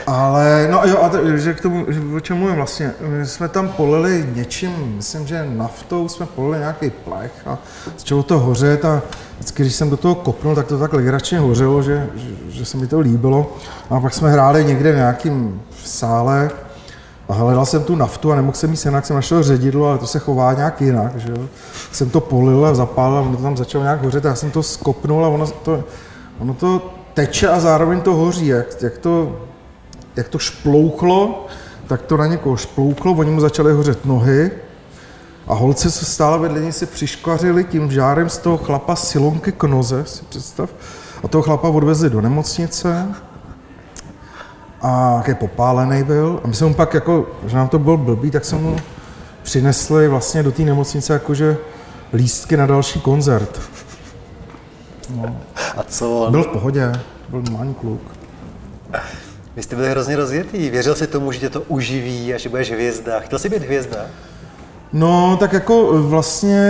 Ale, 0.06 0.68
no 0.70 0.82
jo, 0.84 0.98
a 1.02 1.08
to, 1.08 1.36
že 1.36 1.54
k 1.54 1.60
tomu, 1.60 1.86
že 1.88 2.00
o 2.16 2.20
čem 2.20 2.38
mluvím 2.38 2.56
vlastně, 2.56 2.92
my 3.00 3.26
jsme 3.26 3.48
tam 3.48 3.68
polili 3.68 4.26
něčím, 4.34 4.92
myslím, 4.96 5.26
že 5.26 5.46
naftou 5.50 6.08
jsme 6.08 6.26
polili 6.26 6.58
nějaký 6.58 6.90
plech 6.90 7.32
a 7.46 7.58
začalo 7.98 8.22
to 8.22 8.38
hořet 8.38 8.84
a 8.84 9.02
vždycky, 9.34 9.62
když 9.62 9.74
jsem 9.74 9.90
do 9.90 9.96
toho 9.96 10.14
kopnul, 10.14 10.54
tak 10.54 10.66
to 10.66 10.78
tak 10.78 10.92
legračně 10.92 11.38
hořelo, 11.38 11.82
že, 11.82 12.10
že, 12.14 12.28
že 12.48 12.64
se 12.64 12.76
mi 12.76 12.86
to 12.86 13.00
líbilo. 13.00 13.56
A 13.90 14.00
pak 14.00 14.14
jsme 14.14 14.30
hráli 14.30 14.64
někde 14.64 14.92
v 14.92 14.96
nějakém 14.96 15.60
sále 15.84 16.50
a 17.30 17.34
hledal 17.34 17.66
jsem 17.66 17.84
tu 17.84 17.96
naftu 17.96 18.32
a 18.32 18.36
nemohl 18.36 18.56
jsem 18.56 18.70
jí 18.70 18.78
jinak, 18.84 19.06
jsem 19.06 19.16
našel 19.16 19.42
ředidlo, 19.42 19.88
ale 19.88 19.98
to 19.98 20.06
se 20.06 20.18
chová 20.18 20.52
nějak 20.52 20.80
jinak, 20.80 21.16
že 21.16 21.30
jo. 21.30 21.46
Jsem 21.92 22.10
to 22.10 22.20
polil 22.20 22.66
a 22.66 22.74
zapálil 22.74 23.18
a 23.18 23.20
ono 23.20 23.36
to 23.36 23.42
tam 23.42 23.56
začalo 23.56 23.84
nějak 23.84 24.02
hořet 24.02 24.26
a 24.26 24.28
já 24.28 24.34
jsem 24.34 24.50
to 24.50 24.62
skopnul 24.62 25.24
a 25.24 25.28
ono 25.28 25.46
to, 25.46 25.84
ono 26.38 26.54
to 26.54 26.94
teče 27.14 27.48
a 27.48 27.60
zároveň 27.60 28.00
to 28.00 28.14
hoří, 28.14 28.46
jak, 28.46 28.82
jak 28.82 28.98
to 28.98 29.36
jak 30.16 30.28
to 30.28 30.38
šplouchlo, 30.38 31.46
tak 31.86 32.02
to 32.02 32.16
na 32.16 32.26
někoho 32.26 32.56
šplouchlo, 32.56 33.12
oni 33.12 33.30
mu 33.30 33.40
začaly 33.40 33.72
hořet 33.72 34.04
nohy 34.04 34.50
a 35.46 35.54
holce, 35.54 35.90
co 35.90 36.04
stále 36.04 36.38
vedle 36.38 36.60
něj, 36.60 36.72
se 36.72 36.86
přiškvařili 36.86 37.64
tím 37.64 37.90
žárem 37.90 38.28
z 38.28 38.38
toho 38.38 38.56
chlapa 38.56 38.96
silonky 38.96 39.52
k 39.52 39.64
noze, 39.64 40.04
si 40.04 40.24
představ. 40.24 40.70
A 41.24 41.28
toho 41.28 41.42
chlapa 41.42 41.68
odvezli 41.68 42.10
do 42.10 42.20
nemocnice 42.20 43.14
a 44.82 45.22
je 45.26 45.34
popálený 45.34 46.02
byl. 46.02 46.40
A 46.44 46.46
my 46.46 46.54
jsme 46.54 46.66
mu 46.66 46.74
pak, 46.74 46.94
jako, 46.94 47.26
že 47.46 47.56
nám 47.56 47.68
to 47.68 47.78
bylo 47.78 47.96
blbý, 47.96 48.30
tak 48.30 48.44
jsme 48.44 48.58
mu 48.58 48.76
přinesli 49.42 50.08
vlastně 50.08 50.42
do 50.42 50.52
té 50.52 50.62
nemocnice 50.62 51.12
jakože 51.12 51.56
lístky 52.12 52.56
na 52.56 52.66
další 52.66 53.00
koncert. 53.00 53.60
No. 55.16 55.36
A 55.76 55.82
co 55.82 56.10
on? 56.10 56.32
Byl 56.32 56.44
v 56.44 56.48
pohodě, 56.48 56.92
byl 57.28 57.42
normální 57.42 57.74
kluk. 57.74 58.00
Vy 59.56 59.62
jste 59.62 59.76
byli 59.76 59.90
hrozně 59.90 60.16
rozjetý. 60.16 60.70
Věřil 60.70 60.94
jsi 60.94 61.06
tomu, 61.06 61.32
že 61.32 61.38
tě 61.38 61.50
to 61.50 61.60
uživí 61.60 62.34
a 62.34 62.38
že 62.38 62.48
budeš 62.48 62.70
hvězda. 62.70 63.20
Chtěl 63.20 63.38
jsi 63.38 63.48
být 63.48 63.62
hvězda? 63.62 63.96
No, 64.92 65.36
tak 65.40 65.52
jako 65.52 66.02
vlastně, 66.02 66.60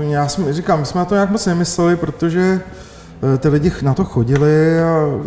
eh, 0.00 0.04
já 0.04 0.28
jsem, 0.28 0.52
říkám, 0.52 0.80
my 0.80 0.86
jsme 0.86 0.98
na 0.98 1.04
to 1.04 1.14
nějak 1.14 1.30
moc 1.30 1.46
nemysleli, 1.46 1.96
protože 1.96 2.60
eh, 3.34 3.38
ty 3.38 3.48
lidi 3.48 3.72
na 3.82 3.94
to 3.94 4.04
chodili 4.04 4.82
a 4.82 5.20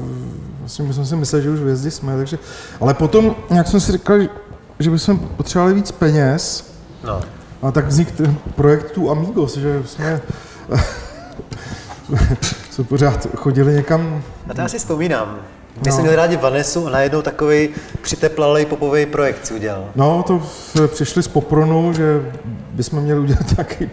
vlastně 0.70 0.86
my 0.86 0.94
jsme 0.94 1.06
si 1.06 1.16
mysleli, 1.16 1.44
že 1.44 1.50
už 1.50 1.60
hvězdy 1.60 1.92
jsme, 1.92 2.18
takže, 2.18 2.40
ale 2.82 2.94
potom, 2.94 3.36
jak 3.50 3.68
jsme 3.68 3.80
si 3.80 3.92
říkali, 3.92 4.30
že 4.80 4.90
bychom 4.90 5.20
potřebovali 5.20 5.74
víc 5.74 5.92
peněz, 5.92 6.74
no. 7.04 7.22
a 7.62 7.72
tak 7.72 7.88
vznikl 7.88 8.36
projekt 8.56 8.92
tu 8.92 9.12
Amigos, 9.12 9.58
že 9.58 9.84
jsme 9.86 10.22
jsme 12.72 12.84
pořád 12.84 13.28
chodili 13.36 13.74
někam. 13.74 14.24
A 14.50 14.54
to 14.54 14.62
já 14.62 14.68
si 14.68 14.80
vzpomínám. 14.80 15.40
My 15.76 15.82
no. 15.88 15.92
jsme 15.92 16.02
měli 16.02 16.16
rádi 16.16 16.38
Vanesu 16.38 16.88
a 16.88 16.90
najednou 16.90 17.22
takový 17.22 17.70
přiteplalej 18.02 18.66
popový 18.66 19.06
projekt 19.06 19.46
si 19.46 19.54
udělal. 19.54 19.86
No, 19.96 20.24
to 20.28 20.42
přišli 20.88 21.24
z 21.24 21.28
Popronu, 21.28 21.94
že 21.94 22.32
bychom 22.72 23.04
měli 23.04 23.20
udělat 23.20 23.52
nějaký, 23.58 23.90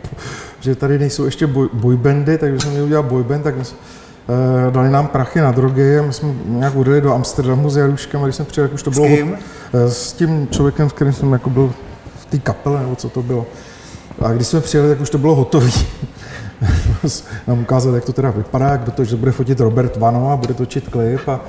že 0.61 0.75
tady 0.75 0.99
nejsou 0.99 1.25
ještě 1.25 1.47
boj, 1.47 1.69
boybandy, 1.73 2.39
takže 2.39 2.61
jsme 2.61 2.71
měli 2.71 2.87
udělat 2.87 3.05
boyband, 3.05 3.45
tak 3.45 3.55
jsme, 3.55 3.77
uh, 3.79 4.06
dali 4.71 4.91
nám 4.91 5.07
prachy 5.07 5.41
na 5.41 5.53
drogy 5.53 5.99
a 5.99 6.03
my 6.03 6.13
jsme 6.13 6.29
nějak 6.47 6.75
udali 6.75 7.01
do 7.01 7.15
Amsterdamu 7.15 7.71
s 7.71 7.77
Jaruškem 7.77 8.23
a 8.23 8.25
když 8.25 8.37
jsme 8.37 8.45
přijeli, 8.45 8.73
už 8.73 8.83
to 8.83 8.91
bylo... 8.91 9.07
S 9.07 9.09
kým? 9.09 9.31
Uh, 9.31 9.37
s 9.89 10.13
tím 10.13 10.49
člověkem, 10.51 10.91
s 10.91 10.93
kterým 10.93 11.13
jsem 11.13 11.33
jako 11.33 11.51
byl 11.51 11.73
v 12.19 12.27
té 12.27 12.39
kapele, 12.39 12.81
nebo 12.81 12.97
co 12.97 13.09
to 13.09 13.23
bylo. 13.23 13.47
A 14.23 14.33
když 14.33 14.47
jsme 14.47 14.61
přijeli, 14.61 14.89
tak 14.89 15.01
už 15.01 15.11
to 15.11 15.19
bylo 15.19 15.35
hotové. 15.35 15.71
nám 17.47 17.61
ukázal, 17.61 17.95
jak 17.95 18.05
to 18.05 18.13
teda 18.13 18.31
vypadá, 18.31 18.69
jak 18.69 18.93
to, 18.93 19.05
že 19.05 19.17
bude 19.17 19.33
fotit 19.33 19.61
Robert 19.61 19.97
Vano 19.97 20.31
a 20.31 20.37
bude 20.37 20.55
točit 20.55 20.89
klip 20.89 21.29
a, 21.29 21.41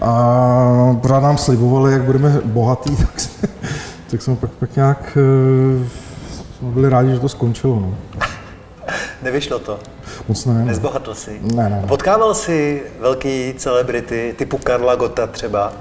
a 0.00 0.96
pořád 1.00 1.20
nám 1.20 1.38
slibovali, 1.38 1.92
jak 1.92 2.02
budeme 2.02 2.40
bohatí, 2.44 2.96
tak 3.06 3.20
jsme, 3.20 3.48
tak 4.10 4.22
jsme 4.22 4.36
pak, 4.36 4.50
pak 4.50 4.76
nějak 4.76 5.18
eh, 5.20 5.88
jsme 6.58 6.70
byli 6.70 6.88
rádi, 6.88 7.10
že 7.10 7.20
to 7.20 7.28
skončilo. 7.28 7.80
No. 7.80 7.94
Nevyšlo 9.24 9.58
to? 9.58 9.78
Moc 10.28 10.44
ne. 10.44 10.64
Nezbohatl 10.64 11.14
jsi? 11.14 11.40
Ne, 11.54 11.68
ne. 11.68 11.84
Potkával 11.88 12.34
jsi 12.34 12.82
velký 13.00 13.54
celebrity, 13.56 14.34
typu 14.38 14.58
Karla 14.58 14.94
Gota 14.94 15.26
třeba? 15.26 15.72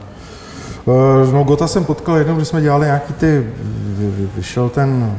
Uh, 0.86 1.34
no 1.34 1.44
Gota 1.44 1.68
jsem 1.68 1.86
potkal 1.86 2.18
jednou, 2.18 2.36
když 2.36 2.48
jsme 2.48 2.62
dělali 2.62 2.86
nějaký 2.86 3.14
ty, 3.14 3.48
vyšel 4.36 4.70
ten 4.70 5.18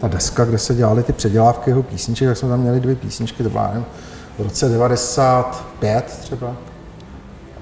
ta 0.00 0.08
deska, 0.08 0.44
kde 0.44 0.58
se 0.58 0.74
dělaly 0.74 1.02
ty 1.02 1.12
předělávky 1.12 1.70
jeho 1.70 1.82
písniček, 1.82 2.28
tak 2.28 2.36
jsme 2.36 2.48
tam 2.48 2.60
měli 2.60 2.80
dvě 2.80 2.96
písničky, 2.96 3.42
to 3.42 3.50
byla 3.50 3.66
nevím, 3.68 3.84
v 4.38 4.42
roce 4.42 4.68
95 4.68 6.04
třeba. 6.04 6.56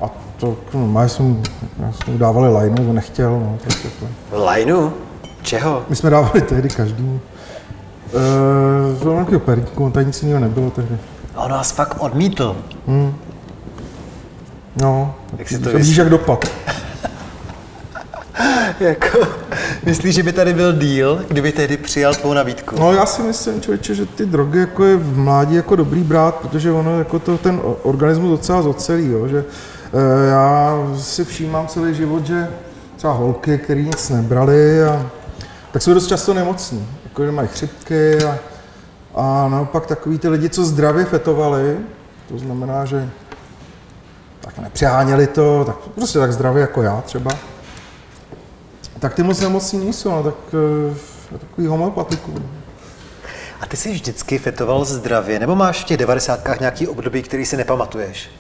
A 0.01 0.11
to, 0.37 0.57
no, 0.75 1.09
jsme, 1.09 1.35
jsme 1.91 2.19
dávali 2.19 2.57
lineu, 2.59 2.87
to 2.87 2.93
nechtěl. 2.93 3.31
No, 3.31 3.59
tak 3.65 3.85
jako. 3.85 4.07
Lineu? 4.51 4.91
Čeho? 5.43 5.85
My 5.89 5.97
jsme 5.97 6.11
dávali 6.11 6.41
tehdy 6.41 6.69
každý. 6.69 7.21
Uh, 8.12 9.03
to 9.03 9.12
nějakého 9.12 9.40
perníku, 9.40 9.85
on 9.85 9.92
tady 9.92 10.07
nic 10.07 10.22
jiného 10.22 10.40
nebylo 10.40 10.70
tehdy. 10.70 10.98
A 11.35 11.44
on 11.44 11.51
nás 11.51 11.72
fakt 11.72 11.96
odmítl. 11.98 12.57
Hmm. 12.87 13.14
No, 14.81 15.14
jak 15.38 15.48
si 15.48 15.59
to 15.59 15.79
víš, 15.79 15.96
jak 15.96 16.09
dopad. 16.09 16.44
jako, 18.81 19.18
myslíš, 19.85 20.14
že 20.14 20.22
by 20.22 20.33
tady 20.33 20.55
byl 20.55 20.72
díl, 20.72 21.25
kdyby 21.29 21.53
tehdy 21.53 21.77
přijal 21.77 22.14
tvou 22.14 22.33
nabídku? 22.33 22.77
No 22.79 22.92
já 22.92 23.07
si 23.07 23.22
myslím, 23.22 23.61
člověče, 23.61 23.94
že 23.94 24.07
ty 24.07 24.27
drogy 24.27 24.59
jako 24.59 24.85
je 24.85 24.96
v 24.96 25.18
mládí 25.18 25.55
jako 25.55 25.77
dobrý 25.77 26.01
brát, 26.01 26.35
protože 26.35 26.70
ono 26.70 26.98
jako 26.98 27.18
to 27.18 27.38
ten 27.38 27.61
organismus 27.83 28.31
docela 28.31 28.62
zocelí, 28.62 29.12
jo, 29.12 29.29
že 29.29 29.38
e, 29.38 30.29
já 30.29 30.79
si 30.98 31.25
všímám 31.25 31.66
celý 31.66 31.94
život, 31.94 32.27
že 32.27 32.48
třeba 32.96 33.12
holky, 33.12 33.59
které 33.59 33.83
nic 33.83 34.11
nebrali, 34.11 34.85
a, 34.85 35.07
tak 35.72 35.83
jsou 35.83 35.94
dost 35.94 36.07
často 36.07 36.35
nemocní, 36.35 36.88
jako 37.12 37.25
že 37.25 37.33
mají 37.33 37.48
chřipky 37.48 38.25
a, 38.25 38.38
a 39.14 39.48
naopak 39.48 39.87
takový 39.87 40.18
ty 40.18 40.29
lidi, 40.29 40.48
co 40.48 40.64
zdravě 40.64 41.05
fetovali, 41.05 41.77
to 42.29 42.38
znamená, 42.38 42.85
že 42.85 43.11
tak 44.40 44.59
nepřeháněli 44.59 45.27
to, 45.27 45.64
tak 45.64 45.77
prostě 45.77 46.18
tak 46.18 46.33
zdravě 46.33 46.61
jako 46.61 46.83
já 46.83 47.01
třeba, 47.01 47.31
tak 48.98 49.14
ty 49.14 49.22
moc 49.22 49.40
nemocní 49.40 49.85
nejsou, 49.85 50.11
no, 50.11 50.22
tak 50.22 50.35
uh, 51.31 51.38
takový 51.38 51.66
homeopatiku. 51.66 52.35
A 53.61 53.66
ty 53.66 53.77
jsi 53.77 53.92
vždycky 53.92 54.38
fetoval 54.38 54.85
zdravě, 54.85 55.38
nebo 55.38 55.57
máš 55.57 55.83
v 55.83 55.85
těch 55.85 55.96
devadesátkách 55.96 56.61
nějaký 56.61 56.88
období, 56.88 57.22
který 57.22 57.46
si 57.46 57.57
nepamatuješ? 57.57 58.31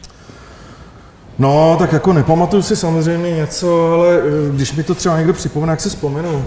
No, 1.38 1.76
tak 1.78 1.92
jako 1.92 2.12
nepamatuju 2.12 2.62
si 2.62 2.76
samozřejmě 2.76 3.30
něco, 3.30 3.92
ale 3.92 4.18
eh, 4.18 4.50
když 4.50 4.72
mi 4.72 4.82
to 4.82 4.94
třeba 4.94 5.18
někdo 5.18 5.32
připomene, 5.32 5.72
jak 5.72 5.80
si 5.80 5.88
vzpomenu. 5.88 6.44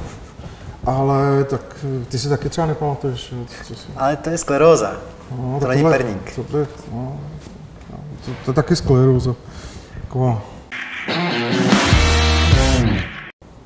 Ale 0.85 1.43
tak 1.43 1.85
ty 2.09 2.19
si 2.19 2.29
taky 2.29 2.49
třeba 2.49 2.67
nepamatuješ. 2.67 3.33
Co 3.63 3.75
si... 3.75 3.87
Ale 3.95 4.15
to 4.15 4.29
je 4.29 4.37
skleróza. 4.37 4.93
No, 5.31 5.59
to 5.59 5.67
není 5.67 5.83
perník. 5.83 6.35
To, 6.35 6.43
to, 6.43 6.57
no, 6.91 7.19
to, 8.25 8.31
to, 8.45 8.51
je 8.51 8.55
taky 8.55 8.75
skleróza. 8.75 9.35
Taková 10.01 10.41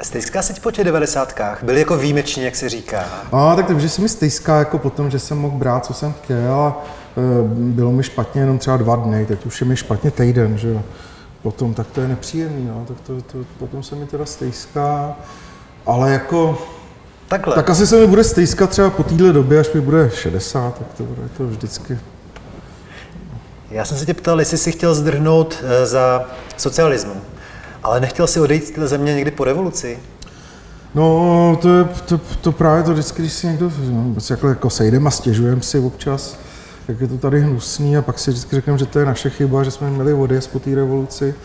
Stejská 0.04 0.42
se 0.42 0.54
po 0.62 0.72
těch 0.72 0.86
devadesátkách? 0.86 1.64
Byli 1.64 1.80
jako 1.80 1.98
výjimeční, 1.98 2.44
jak 2.44 2.56
se 2.56 2.70
říká. 2.70 3.04
A 3.32 3.56
tak 3.56 3.68
takže 3.68 3.90
se 3.90 4.02
mi 4.02 4.10
stejská 4.10 4.60
jako 4.60 4.78
potom, 4.78 5.12
že 5.12 5.20
jsem 5.20 5.38
mohl 5.38 5.58
brát, 5.58 5.86
co 5.86 5.94
jsem 5.94 6.14
chtěl 6.14 6.54
a 6.54 6.84
e, 7.18 7.22
bylo 7.54 7.92
mi 7.92 8.04
špatně 8.04 8.42
jenom 8.42 8.58
třeba 8.58 8.78
dva 8.78 8.96
dny, 8.96 9.26
teď 9.26 9.46
už 9.46 9.62
je 9.62 9.68
mi 9.68 9.76
špatně 9.76 10.12
týden, 10.12 10.58
že 10.58 10.70
jo. 10.70 10.82
Potom, 11.42 11.74
tak 11.74 11.88
to 11.88 12.02
je 12.02 12.08
nepříjemný, 12.08 12.66
no. 12.66 12.86
tak 12.88 12.98
to, 13.00 13.22
to, 13.22 13.38
potom 13.60 13.84
se 13.84 13.96
mi 13.96 14.06
teda 14.06 14.26
stejská, 14.26 15.16
ale 15.86 16.12
jako... 16.12 16.58
Takhle. 17.30 17.56
Tak 17.56 17.70
asi 17.70 17.88
se 17.88 18.00
mi 18.00 18.08
bude 18.08 18.24
stejskat 18.24 18.70
třeba 18.70 18.90
po 18.90 19.04
téhle 19.04 19.34
době, 19.34 19.60
až 19.60 19.74
mi 19.74 19.82
bude 19.82 20.12
60, 20.14 20.78
tak 20.78 20.88
to 20.98 21.04
bude 21.04 21.22
to 21.38 21.48
vždycky. 21.48 22.00
Já 23.72 23.86
jsem 23.86 23.98
se 23.98 24.06
tě 24.06 24.14
ptal, 24.14 24.40
jestli 24.40 24.58
jsi 24.58 24.72
chtěl 24.72 24.96
zdrhnout 24.96 25.64
e, 25.64 25.86
za 25.86 26.26
socialismu. 26.58 27.14
Ale 27.84 28.00
nechtěl 28.00 28.28
si 28.28 28.40
odejít 28.40 28.68
z 28.68 28.72
té 28.72 28.88
země 28.88 29.16
někdy 29.16 29.32
po 29.32 29.44
revoluci? 29.44 30.00
No, 30.96 31.58
to, 31.62 31.78
je, 31.78 31.86
to, 32.06 32.18
to 32.18 32.52
právě 32.52 32.84
to 32.84 32.92
vždycky, 32.92 33.22
když 33.22 33.34
si 33.34 33.48
někdo 33.48 33.72
no, 33.90 34.16
jako, 34.30 34.48
jako 34.50 34.70
sejdeme 34.70 35.08
a 35.08 35.12
stěžujeme 35.12 35.62
si 35.62 35.80
občas, 35.80 36.40
jak 36.88 37.02
je 37.02 37.08
to 37.08 37.18
tady 37.18 37.42
hnusný 37.42 37.98
a 37.98 38.02
pak 38.02 38.20
si 38.20 38.32
vždycky 38.32 38.56
řekneme, 38.56 38.80
že 38.80 38.86
to 38.86 39.00
je 39.00 39.06
naše 39.06 39.30
chyba, 39.30 39.64
že 39.64 39.72
jsme 39.72 39.90
měli 39.90 40.14
vody 40.14 40.40
po 40.52 40.60
té 40.60 40.76
revoluci. 40.76 41.36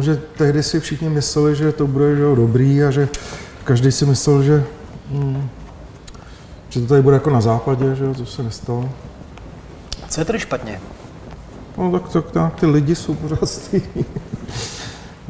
že 0.00 0.20
tehdy 0.36 0.62
si 0.62 0.80
všichni 0.80 1.08
mysleli, 1.08 1.56
že 1.56 1.72
to 1.72 1.86
bude 1.86 2.16
že 2.16 2.22
jo, 2.22 2.34
dobrý 2.34 2.84
a 2.84 2.90
že 2.90 3.08
každý 3.64 3.92
si 3.92 4.06
myslel, 4.06 4.42
že, 4.42 4.64
hm, 5.10 5.48
že 6.68 6.80
to 6.80 6.86
tady 6.86 7.02
bude 7.02 7.16
jako 7.16 7.30
na 7.30 7.40
západě, 7.40 7.94
že 7.94 8.04
jo, 8.04 8.14
to 8.14 8.26
se 8.26 8.42
nestalo. 8.42 8.88
Co 10.08 10.20
je 10.20 10.24
tady 10.24 10.38
špatně? 10.38 10.80
No 11.78 11.92
tak, 11.92 12.08
tak, 12.08 12.30
tak 12.30 12.60
ty 12.60 12.66
lidi 12.66 12.94
jsou 12.94 13.14
pořád 13.14 13.46
stejní. 13.46 14.04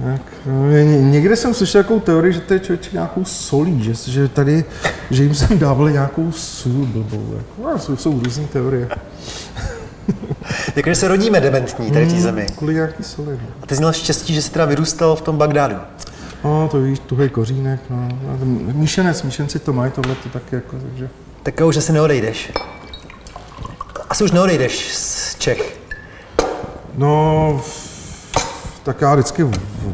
Tak, 0.05 0.23
no, 0.47 0.71
někde 1.11 1.37
jsem 1.37 1.55
slyšel 1.55 1.83
takovou 1.83 2.01
teorii, 2.01 2.33
že 2.33 2.41
to 2.41 2.55
je 2.55 2.61
člověk 2.61 2.93
nějakou 2.93 3.25
solí, 3.25 3.83
že, 3.85 3.95
že 3.95 4.29
tady, 4.29 4.65
že 5.11 5.23
jim 5.23 5.35
jsem 5.35 5.59
dávali 5.59 5.93
nějakou 5.93 6.33
sůl 6.33 6.87
blbou. 6.87 7.35
Jako, 7.37 7.71
no, 7.71 7.79
jsou, 7.79 7.97
jsou 7.97 8.21
různé 8.25 8.45
teorie. 8.45 8.89
Jakože 10.77 10.95
se 10.95 11.09
rodíme 11.09 11.41
dementní 11.41 11.91
tady 11.91 12.05
v 12.05 12.09
té 12.09 12.15
Hmm, 12.15 12.23
zemi. 12.23 12.47
Kvůli 12.57 12.75
nějaký 12.75 13.03
soli. 13.05 13.33
No. 13.33 13.49
A 13.63 13.67
ty 13.67 13.75
jsi 13.75 13.81
měl 13.81 13.93
štěstí, 13.93 14.35
že 14.35 14.43
jsi 14.43 14.51
teda 14.51 14.65
vyrůstal 14.65 15.17
v 15.17 15.21
tom 15.21 15.37
Bagdádu. 15.39 15.77
No, 16.45 16.69
to 16.69 16.81
víš, 16.81 16.99
tuhej 16.99 17.29
kořínek, 17.29 17.81
no. 17.91 18.09
Míšenec, 18.73 19.23
míšenci 19.23 19.59
to 19.59 19.73
mají, 19.73 19.93
tohle 19.93 20.15
to 20.15 20.29
taky 20.29 20.55
jako, 20.55 20.77
takže. 20.77 21.09
Tak 21.43 21.61
už 21.67 21.77
asi 21.77 21.93
neodejdeš. 21.93 22.53
Asi 24.09 24.25
už 24.25 24.33
neodejdeš 24.33 24.97
z 24.97 25.35
Čech. 25.39 25.81
No, 26.95 27.61
tak 28.83 29.01
já 29.01 29.15
vždycky, 29.15 29.47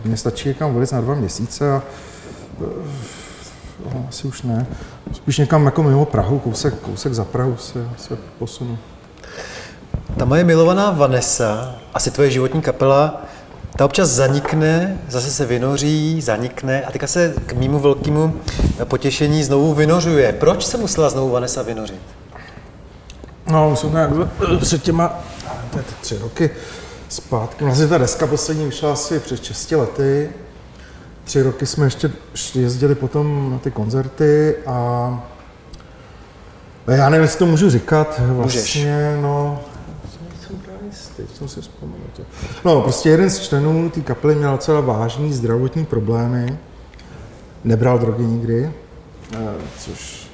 mě 0.05 0.17
stačí 0.17 0.49
někam 0.49 0.73
vylez 0.73 0.91
na 0.91 1.01
dva 1.01 1.15
měsíce 1.15 1.73
a 1.73 1.83
no, 3.95 4.07
asi 4.09 4.29
už 4.29 4.43
ne. 4.43 4.67
Spíš 5.13 5.39
někam 5.39 5.65
jako 5.65 5.83
mimo 5.83 6.05
Prahu, 6.05 6.39
kousek, 6.39 6.75
kousek 6.75 7.15
za 7.15 7.25
Prahu 7.25 7.57
se, 7.57 7.89
se 7.97 8.19
posunu. 8.39 8.79
Ta 10.17 10.25
moje 10.25 10.45
milovaná 10.45 10.91
Vanessa, 10.91 11.75
asi 11.95 12.11
tvoje 12.11 12.31
životní 12.31 12.63
kapela, 12.63 13.23
ta 13.77 13.85
občas 13.85 14.09
zanikne, 14.09 14.99
zase 15.09 15.31
se 15.31 15.47
vynoří, 15.47 16.21
zanikne 16.21 16.83
a 16.83 16.91
teďka 16.91 17.07
se 17.07 17.35
k 17.47 17.53
mýmu 17.53 17.79
velkému 17.79 18.35
potěšení 18.85 19.45
znovu 19.45 19.75
vynořuje. 19.75 20.33
Proč 20.33 20.67
se 20.67 20.77
musela 20.77 21.11
znovu 21.11 21.31
Vanessa 21.31 21.63
vynořit? 21.63 22.01
No, 23.47 23.77
jsou 23.77 23.91
nějak 23.91 24.11
před 24.61 24.83
těma, 24.83 25.25
to 25.71 25.79
je 25.79 25.85
tři 26.01 26.19
roky 26.19 26.51
zpátky. 27.09 27.65
Vlastně 27.65 27.87
ta 27.87 27.99
deska 27.99 28.27
poslední 28.27 28.65
vyšla 28.65 28.93
asi 28.93 29.21
před 29.21 29.45
6 29.45 29.71
lety. 29.71 30.31
Tři 31.25 31.43
roky 31.43 31.67
jsme 31.67 31.87
ještě 31.87 32.11
jezdili 32.55 32.95
potom 32.95 33.51
na 33.53 33.59
ty 33.59 33.71
koncerty 33.71 34.55
a 34.67 35.11
a 36.87 36.93
já 36.93 37.09
nevím, 37.09 37.23
jestli 37.23 37.39
to 37.39 37.47
můžu 37.47 37.71
říkat. 37.71 38.21
Vlastně, 38.27 39.19
no, 39.21 39.61
jistý, 40.97 41.37
jsem 41.37 41.49
si 41.49 41.61
vzpomněl. 41.61 41.99
No, 42.65 42.81
prostě 42.81 43.09
jeden 43.09 43.31
z 43.31 43.41
členů 43.41 43.91
té 43.91 44.01
kapely 44.01 44.35
měl 44.35 44.53
docela 44.53 44.81
vážný 44.81 45.33
zdravotní 45.33 45.85
problémy. 45.85 46.59
Nebral 47.65 47.99
drogy 47.99 48.25
nikdy, 48.25 48.73
eh, 49.35 49.55
což 49.79 50.27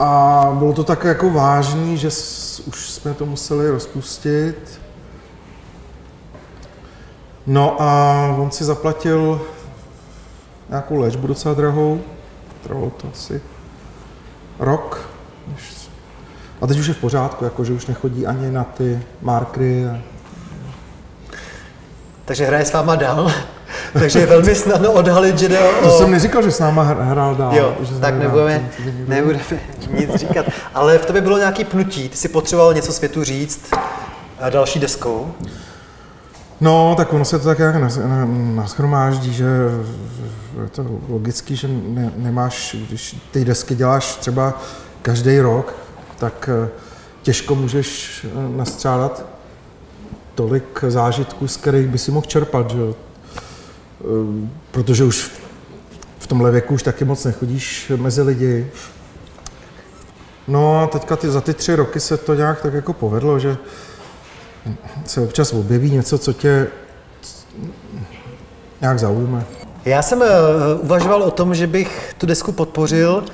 a 0.00 0.50
bylo 0.58 0.72
to 0.72 0.84
tak 0.84 1.04
jako 1.04 1.30
vážný, 1.30 1.96
že 1.96 2.08
už 2.66 2.90
jsme 2.90 3.14
to 3.14 3.26
museli 3.26 3.70
rozpustit. 3.70 4.80
No 7.46 7.82
a 7.82 8.14
on 8.38 8.50
si 8.50 8.64
zaplatil 8.64 9.40
nějakou 10.68 10.96
léčbu 10.96 11.26
docela 11.26 11.54
drahou. 11.54 12.00
Trvalo 12.62 12.90
to 12.90 13.08
asi 13.12 13.40
rok. 14.58 15.10
než- 15.48 15.85
A 16.60 16.66
teď 16.66 16.78
už 16.78 16.86
je 16.86 16.94
v 16.94 16.98
pořádku, 16.98 17.44
jako 17.44 17.64
že 17.64 17.72
už 17.72 17.86
nechodí 17.86 18.26
ani 18.26 18.50
na 18.50 18.64
ty 18.64 19.02
markry. 19.22 19.86
A... 19.86 19.98
Takže 22.24 22.46
hraje 22.46 22.64
s 22.64 22.72
váma 22.72 22.94
dál, 22.96 23.32
takže 23.92 24.18
je 24.18 24.26
velmi 24.26 24.54
snadno 24.54 24.92
odhalit, 24.92 25.38
že 25.38 25.48
jde 25.48 25.58
o... 25.68 25.82
To 25.82 25.90
jsem 25.90 26.10
neříkal, 26.10 26.42
že 26.42 26.50
s 26.50 26.58
náma 26.60 26.84
hr- 26.84 27.02
hrál 27.10 27.34
dál. 27.34 27.54
Jo, 27.54 27.76
že 27.82 27.94
tak 27.94 28.14
nebudeme, 28.14 28.70
nebudeme 29.08 29.42
nic 29.98 30.14
říkat. 30.14 30.46
Ale 30.74 30.98
v 30.98 31.06
tobě 31.06 31.22
bylo 31.22 31.38
nějaký 31.38 31.64
pnutí, 31.64 32.08
ty 32.08 32.16
si 32.16 32.28
potřeboval 32.28 32.74
něco 32.74 32.92
světu 32.92 33.24
říct 33.24 33.70
a 34.40 34.50
další 34.50 34.78
deskou. 34.80 35.34
No, 36.60 36.94
tak 36.96 37.12
ono 37.12 37.24
se 37.24 37.38
to 37.38 37.44
tak 37.44 37.58
nějak 37.58 37.76
na- 37.76 37.88
naschromáždí, 38.54 39.34
že 39.34 39.44
je 40.62 40.68
to 40.70 40.86
logický, 41.08 41.56
že 41.56 41.68
ne, 41.68 42.12
nemáš, 42.16 42.76
když 42.88 43.16
ty 43.30 43.44
desky 43.44 43.74
děláš 43.74 44.14
třeba 44.16 44.60
každý 45.02 45.40
rok, 45.40 45.74
tak 46.18 46.48
eh, 46.52 46.68
těžko 47.22 47.54
můžeš 47.54 48.20
eh, 48.24 48.56
nastřádat 48.56 49.24
tolik 50.34 50.84
zážitků, 50.88 51.48
z 51.48 51.56
kterých 51.56 51.88
by 51.88 51.98
si 51.98 52.10
mohl 52.10 52.26
čerpat, 52.26 52.70
že. 52.70 52.78
Eh, 52.80 54.48
Protože 54.70 55.04
už 55.04 55.30
v 56.18 56.26
tomhle 56.26 56.50
věku 56.50 56.74
už 56.74 56.82
taky 56.82 57.04
moc 57.04 57.24
nechodíš 57.24 57.92
mezi 57.96 58.22
lidi. 58.22 58.70
No 60.48 60.80
a 60.82 60.86
teďka 60.86 61.16
ty, 61.16 61.30
za 61.30 61.40
ty 61.40 61.54
tři 61.54 61.76
roky 61.76 62.00
se 62.00 62.16
to 62.16 62.34
nějak 62.34 62.60
tak 62.60 62.74
jako 62.74 62.92
povedlo, 62.92 63.38
že 63.38 63.56
se 65.04 65.20
občas 65.20 65.52
objeví 65.52 65.90
něco, 65.90 66.18
co 66.18 66.32
tě 66.32 66.66
nějak 68.80 68.98
zaujme. 68.98 69.44
Já 69.84 70.02
jsem 70.02 70.22
uvažoval 70.80 71.22
o 71.22 71.30
tom, 71.30 71.54
že 71.54 71.66
bych 71.66 72.14
tu 72.18 72.26
desku 72.26 72.52
podpořil, 72.52 73.24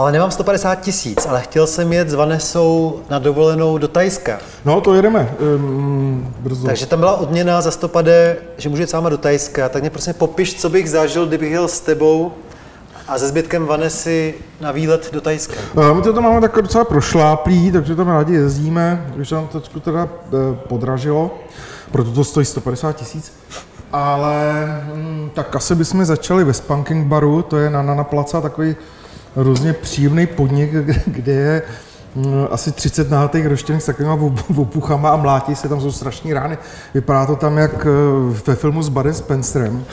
ale 0.00 0.12
nemám 0.12 0.30
150 0.30 0.74
tisíc, 0.74 1.26
ale 1.26 1.40
chtěl 1.40 1.66
jsem 1.66 1.92
jet 1.92 2.10
s 2.10 2.14
Vanessou 2.14 3.00
na 3.10 3.18
dovolenou 3.18 3.78
do 3.78 3.88
Tajska. 3.88 4.38
No, 4.64 4.80
to 4.80 4.94
jedeme 4.94 5.34
um, 5.56 6.34
brzo. 6.38 6.66
Takže 6.66 6.86
tam 6.86 6.98
byla 6.98 7.16
odměna 7.16 7.60
za 7.60 7.70
stopade, 7.70 8.36
že 8.58 8.68
můžu 8.68 8.82
jet 8.82 8.90
s 8.90 8.92
váma 8.92 9.08
do 9.08 9.18
Tajska. 9.18 9.68
Tak 9.68 9.82
mě 9.82 9.90
prosím 9.90 10.14
popiš, 10.14 10.60
co 10.60 10.68
bych 10.70 10.90
zažil, 10.90 11.26
kdybych 11.26 11.52
jel 11.52 11.68
s 11.68 11.80
tebou 11.80 12.32
a 13.08 13.18
se 13.18 13.28
zbytkem 13.28 13.66
Vanessy 13.66 14.34
na 14.60 14.72
výlet 14.72 15.12
do 15.12 15.20
Tajska. 15.20 15.54
Uh, 15.74 15.94
My 15.94 16.02
to 16.02 16.12
tam 16.12 16.22
máme 16.22 16.40
tak 16.40 16.62
docela 16.62 16.84
prošláplý, 16.84 17.72
takže 17.72 17.96
tam 17.96 18.08
rádi 18.08 18.34
jezdíme, 18.34 19.12
když 19.16 19.30
nám 19.30 19.48
to 19.48 19.80
teda 19.80 20.08
eh, 20.08 20.56
podražilo, 20.68 21.38
proto 21.92 22.10
to 22.10 22.24
stojí 22.24 22.46
150 22.46 22.92
tisíc. 22.92 23.32
Ale 23.92 24.66
hm, 24.94 25.30
tak 25.34 25.56
asi 25.56 25.74
bychom 25.74 26.04
začali 26.04 26.44
ve 26.44 26.52
Spanking 26.52 27.06
baru, 27.06 27.42
to 27.42 27.56
je 27.56 27.70
na 27.70 27.82
Nana 27.82 28.04
Placa, 28.04 28.40
takový 28.40 28.76
hrozně 29.36 29.72
příjemný 29.72 30.26
podnik, 30.26 30.70
kde- 31.06 31.32
je 31.32 31.62
hm, 32.16 32.46
asi 32.50 32.72
30 32.72 33.10
nahatých 33.10 33.46
roštěnek 33.46 33.82
s 33.82 33.86
takovýma 33.86 34.16
op- 34.16 34.60
opuchama 34.60 35.10
a 35.10 35.16
mlátí 35.16 35.54
se, 35.54 35.68
tam 35.68 35.80
jsou 35.80 35.92
strašní 35.92 36.32
rány. 36.32 36.58
Vypadá 36.94 37.26
to 37.26 37.36
tam 37.36 37.58
jak 37.58 37.86
eh, 37.86 37.88
ve 38.46 38.54
filmu 38.54 38.82
s 38.82 38.88
Budem 38.88 39.14
Spencerem. 39.14 39.84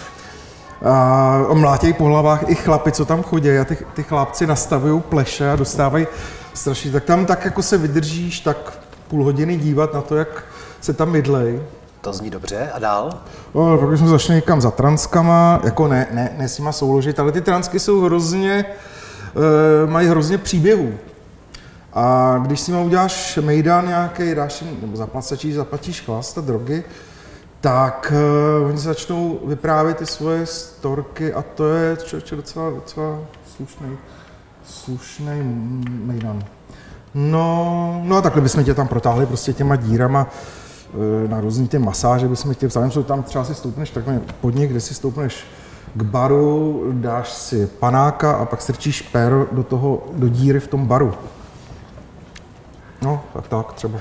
A 0.85 1.39
mlátějí 1.53 1.93
po 1.93 2.05
hlavách 2.05 2.43
i 2.47 2.55
chlapi, 2.55 2.91
co 2.91 3.05
tam 3.05 3.23
chodí 3.23 3.49
a 3.57 3.65
ty, 3.65 3.77
ty 3.93 4.03
chlapci 4.03 4.47
nastavují 4.47 5.01
pleše 5.01 5.51
a 5.51 5.55
dostávají 5.55 6.07
strašně, 6.53 6.91
tak 6.91 7.03
tam 7.03 7.25
tak 7.25 7.45
jako 7.45 7.61
se 7.61 7.77
vydržíš 7.77 8.39
tak 8.39 8.79
půl 9.07 9.23
hodiny 9.23 9.57
dívat 9.57 9.93
na 9.93 10.01
to, 10.01 10.15
jak 10.15 10.43
se 10.81 10.93
tam 10.93 11.11
mydlej. 11.11 11.59
To 12.01 12.13
zní 12.13 12.29
dobře. 12.29 12.69
A 12.73 12.79
dál? 12.79 13.09
No, 13.55 13.77
pak 13.77 13.97
jsme 13.97 14.07
zašli 14.07 14.35
někam 14.35 14.61
za 14.61 14.71
transkama, 14.71 15.59
jako 15.63 15.87
ne, 15.87 16.07
ne, 16.11 16.29
ne 16.37 16.47
s 16.49 16.57
nima 16.57 16.71
souložit, 16.71 17.19
ale 17.19 17.31
ty 17.31 17.41
transky 17.41 17.79
jsou 17.79 18.01
hrozně, 18.01 18.65
e, 19.37 19.87
mají 19.87 20.07
hrozně 20.07 20.37
příběhů. 20.37 20.93
A 21.93 22.37
když 22.45 22.59
si 22.59 22.71
nima 22.71 22.83
uděláš 22.83 23.39
mejdan 23.41 23.87
nějaký, 23.87 24.35
dáš 24.35 24.61
jim, 24.61 24.77
nebo 24.81 24.97
zaplatíš, 24.97 25.55
zaplatíš 25.55 26.01
chlast 26.01 26.37
a 26.37 26.41
drogy, 26.41 26.83
tak 27.61 28.13
uh, 28.61 28.67
oni 28.67 28.77
začnou 28.77 29.39
vyprávět 29.45 29.97
ty 29.97 30.05
svoje 30.05 30.45
storky 30.45 31.33
a 31.33 31.41
to 31.41 31.69
je 31.69 31.97
člověče 31.97 32.35
docela, 32.35 32.69
docela 32.69 33.19
slušný, 33.55 33.97
slušný 34.65 35.41
mejdan. 36.05 36.43
No, 37.13 38.01
no 38.03 38.17
a 38.17 38.21
takhle 38.21 38.41
bychom 38.41 38.63
tě 38.63 38.73
tam 38.73 38.87
protáhli 38.87 39.25
prostě 39.25 39.53
těma 39.53 39.75
dírama 39.75 40.27
eh, 40.93 41.27
na 41.27 41.41
různý 41.41 41.67
ty 41.67 41.79
masáže, 41.79 42.27
bychom 42.27 42.55
tě 42.55 42.67
vzali, 42.67 42.91
jsou 42.91 43.03
tam 43.03 43.23
třeba 43.23 43.43
si 43.43 43.55
stoupneš 43.55 43.89
takhle 43.89 44.21
podnik, 44.41 44.69
kde 44.69 44.79
si 44.79 44.93
stoupneš 44.93 45.45
k 45.93 46.01
baru, 46.03 46.83
dáš 46.93 47.29
si 47.29 47.67
panáka 47.67 48.31
a 48.31 48.45
pak 48.45 48.61
strčíš 48.61 49.01
péro 49.01 49.47
do 49.51 49.63
toho, 49.63 50.07
do 50.13 50.29
díry 50.29 50.59
v 50.59 50.67
tom 50.67 50.85
baru. 50.85 51.13
No, 53.01 53.23
tak 53.33 53.47
tak 53.47 53.73
třeba. 53.73 53.99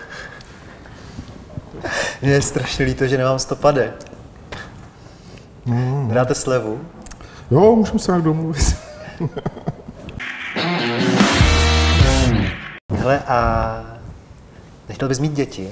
Mně 2.23 2.33
je 2.33 2.43
strašně 2.43 2.85
líto, 2.85 3.07
že 3.07 3.19
nemám 3.19 3.39
stopade. 3.39 3.93
No. 5.67 6.09
Dáte 6.13 6.35
slevu? 6.35 6.81
Jo, 7.51 7.77
můžeme 7.77 7.99
se 7.99 8.13
nějak 8.13 8.25
domluvit. 8.25 8.77
Hele, 12.93 13.19
a 13.19 13.83
nechtěl 14.89 15.09
bys 15.09 15.19
mít 15.19 15.33
děti? 15.33 15.71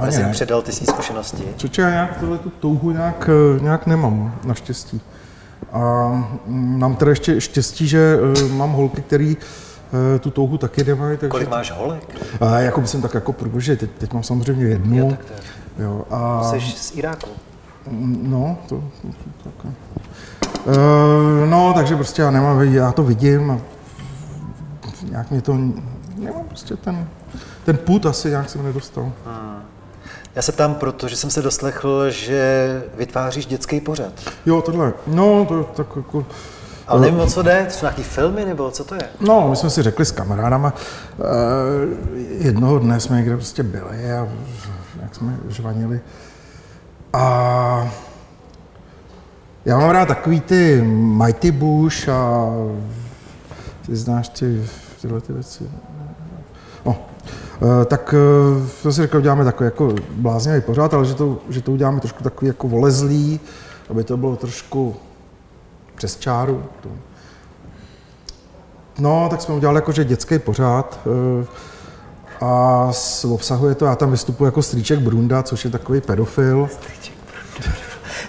Ale 0.00 0.08
Ani 0.08 0.16
jsi 0.16 0.30
předal 0.30 0.62
ty 0.62 0.72
své 0.72 0.86
zkušenosti. 0.86 1.44
Čoče, 1.56 1.82
já 1.82 2.08
tohle 2.20 2.38
tu 2.38 2.50
touhu 2.50 2.90
nějak, 2.90 3.30
eh, 3.56 3.60
nějak 3.62 3.86
nemám, 3.86 4.34
naštěstí. 4.44 5.00
A 5.72 6.08
mm, 6.46 6.78
mám 6.78 6.96
teda 6.96 7.10
ještě 7.10 7.40
štěstí, 7.40 7.88
že 7.88 8.18
eh, 8.36 8.48
mám 8.48 8.72
holky, 8.72 9.02
který 9.02 9.36
eh, 9.36 10.18
tu 10.18 10.30
touhu 10.30 10.58
taky 10.58 10.84
nemají, 10.84 11.16
takže... 11.16 11.30
Kolik 11.30 11.48
máš 11.48 11.72
holek? 11.72 12.16
A 12.40 12.58
jako 12.58 12.86
jsem 12.86 13.02
tak 13.02 13.14
jako 13.14 13.32
průběžně, 13.32 13.76
teď, 13.76 13.90
teď 13.98 14.12
mám 14.12 14.22
samozřejmě 14.22 14.64
jednu. 14.64 14.96
Jo, 14.96 15.10
tak 15.10 15.24
to. 15.24 15.82
Jo, 15.82 16.04
a, 16.10 16.42
Jsi 16.44 16.60
z 16.60 16.96
Iráku. 16.96 17.30
no, 18.22 18.58
to, 18.68 18.84
to, 19.02 19.08
tak. 19.44 19.72
Uh, 20.66 21.50
no, 21.50 21.72
takže 21.74 21.94
prostě 21.96 22.22
já 22.22 22.30
nemám, 22.30 22.62
já 22.62 22.92
to 22.92 23.02
vidím 23.02 23.50
a 23.50 23.58
nějak 25.10 25.30
mě 25.30 25.42
to, 25.42 25.58
nemám 26.16 26.44
prostě 26.48 26.76
ten, 26.76 27.08
ten 27.64 27.76
put 27.76 28.06
asi 28.06 28.30
nějak 28.30 28.50
jsem 28.50 28.64
nedostal. 28.64 29.12
Já 30.34 30.42
se 30.42 30.52
ptám 30.52 30.74
proto, 30.74 31.08
že 31.08 31.16
jsem 31.16 31.30
se 31.30 31.42
doslechl, 31.42 32.10
že 32.10 32.82
vytváříš 32.94 33.46
dětský 33.46 33.80
pořad. 33.80 34.12
Jo, 34.46 34.62
tohle, 34.62 34.92
no, 35.06 35.44
to 35.44 35.64
tak 35.64 35.86
jako... 35.96 36.26
Ale 36.86 37.00
nevím, 37.00 37.20
o 37.20 37.26
co 37.26 37.42
jde, 37.42 37.64
to 37.64 37.72
jsou 37.72 37.86
nějaký 37.86 38.02
filmy, 38.02 38.44
nebo 38.44 38.70
co 38.70 38.84
to 38.84 38.94
je? 38.94 39.02
No, 39.20 39.48
my 39.50 39.56
jsme 39.56 39.70
si 39.70 39.82
řekli 39.82 40.04
s 40.04 40.10
kamarádama, 40.10 40.74
uh, 41.18 41.24
jednoho 42.38 42.78
dne 42.78 43.00
jsme 43.00 43.16
někde 43.16 43.36
prostě 43.36 43.62
byli 43.62 44.12
a 44.12 44.28
jak 45.02 45.14
jsme 45.14 45.36
žvanili. 45.48 46.00
A 47.12 47.92
já 49.64 49.78
mám 49.78 49.90
rád 49.90 50.08
takový 50.08 50.40
ty 50.40 50.82
Mighty 51.24 51.50
Bush 51.50 52.08
a 52.08 52.50
ty 53.86 53.96
znáš 53.96 54.28
ty, 54.28 54.66
tyhle 55.00 55.20
ty 55.20 55.32
věci. 55.32 55.70
No, 56.86 56.96
eh, 57.00 57.09
tak 57.84 58.14
eh, 58.14 58.66
to 58.82 58.92
si 58.92 59.02
řekl, 59.02 59.16
uděláme 59.18 59.44
takový 59.44 59.64
jako 59.64 59.94
bláznivý 60.10 60.60
pořád, 60.60 60.94
ale 60.94 61.04
že 61.04 61.14
to, 61.14 61.38
že 61.48 61.62
to 61.62 61.72
uděláme 61.72 62.00
trošku 62.00 62.22
takový 62.22 62.46
jako 62.46 62.68
volezlý, 62.68 63.40
aby 63.90 64.04
to 64.04 64.16
bylo 64.16 64.36
trošku 64.36 64.96
přes 65.94 66.16
čáru. 66.16 66.62
No, 68.98 69.28
tak 69.30 69.42
jsme 69.42 69.54
udělali 69.54 69.76
jakože 69.76 70.04
dětský 70.04 70.38
pořád 70.38 71.00
eh, 71.06 71.46
a 72.40 72.90
obsahuje 73.30 73.74
to, 73.74 73.84
já 73.84 73.96
tam 73.96 74.10
vystupuji 74.10 74.44
jako 74.44 74.62
strýček 74.62 74.98
Brunda, 74.98 75.42
což 75.42 75.64
je 75.64 75.70
takový 75.70 76.00
pedofil. 76.00 76.68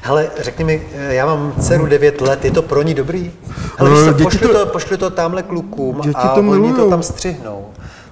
Hele, 0.02 0.30
řekni 0.38 0.64
mi, 0.64 0.88
eh, 0.94 1.14
já 1.14 1.26
mám 1.26 1.54
dceru 1.60 1.86
9 1.86 2.22
let, 2.22 2.46
je 2.46 2.52
to 2.52 2.62
pro 2.62 2.82
ní 2.82 2.94
dobrý? 2.94 3.32
Hele, 3.78 4.14
víš 4.14 4.18
co, 4.18 4.24
pošli 4.24 4.40
to, 4.40 4.54
to, 4.54 4.66
pošli 4.66 4.98
to 4.98 5.10
tamhle 5.10 5.44
klukům 5.44 6.02
a 6.16 6.28
to 6.28 6.42
oni 6.42 6.74
to 6.74 6.90
tam 6.90 7.04
střihnou. 7.04 7.66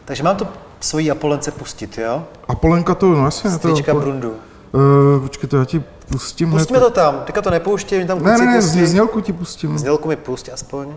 Takže 0.05 0.23
mám 0.23 0.36
to 0.36 0.47
svojí 0.80 1.12
Apolence 1.12 1.52
pustit, 1.52 1.98
jo? 1.98 2.24
Apolenka 2.48 2.96
to, 2.96 3.06
no 3.13 3.26
jasně. 3.26 3.52
Stříčka 3.52 3.94
to, 3.94 4.00
Brundu. 4.00 4.36
Uh, 4.72 5.22
počkej, 5.24 5.50
to 5.50 5.58
já 5.58 5.65
ti 5.65 5.84
pustím. 6.12 6.52
Pustíme 6.52 6.80
hned. 6.80 6.86
to 6.86 6.92
tam, 6.92 7.22
teďka 7.26 7.42
to 7.42 7.50
nepouští, 7.50 7.96
oni 7.96 8.06
tam 8.06 8.24
Ne, 8.24 8.38
ne, 8.38 8.46
ne, 8.46 8.56
pustí. 8.62 8.86
znělku 8.86 9.22
ti 9.22 9.34
pustím. 9.34 9.78
Znělku 9.78 10.08
mi 10.08 10.15
pusť 10.15 10.50
aspoň. 10.54 10.88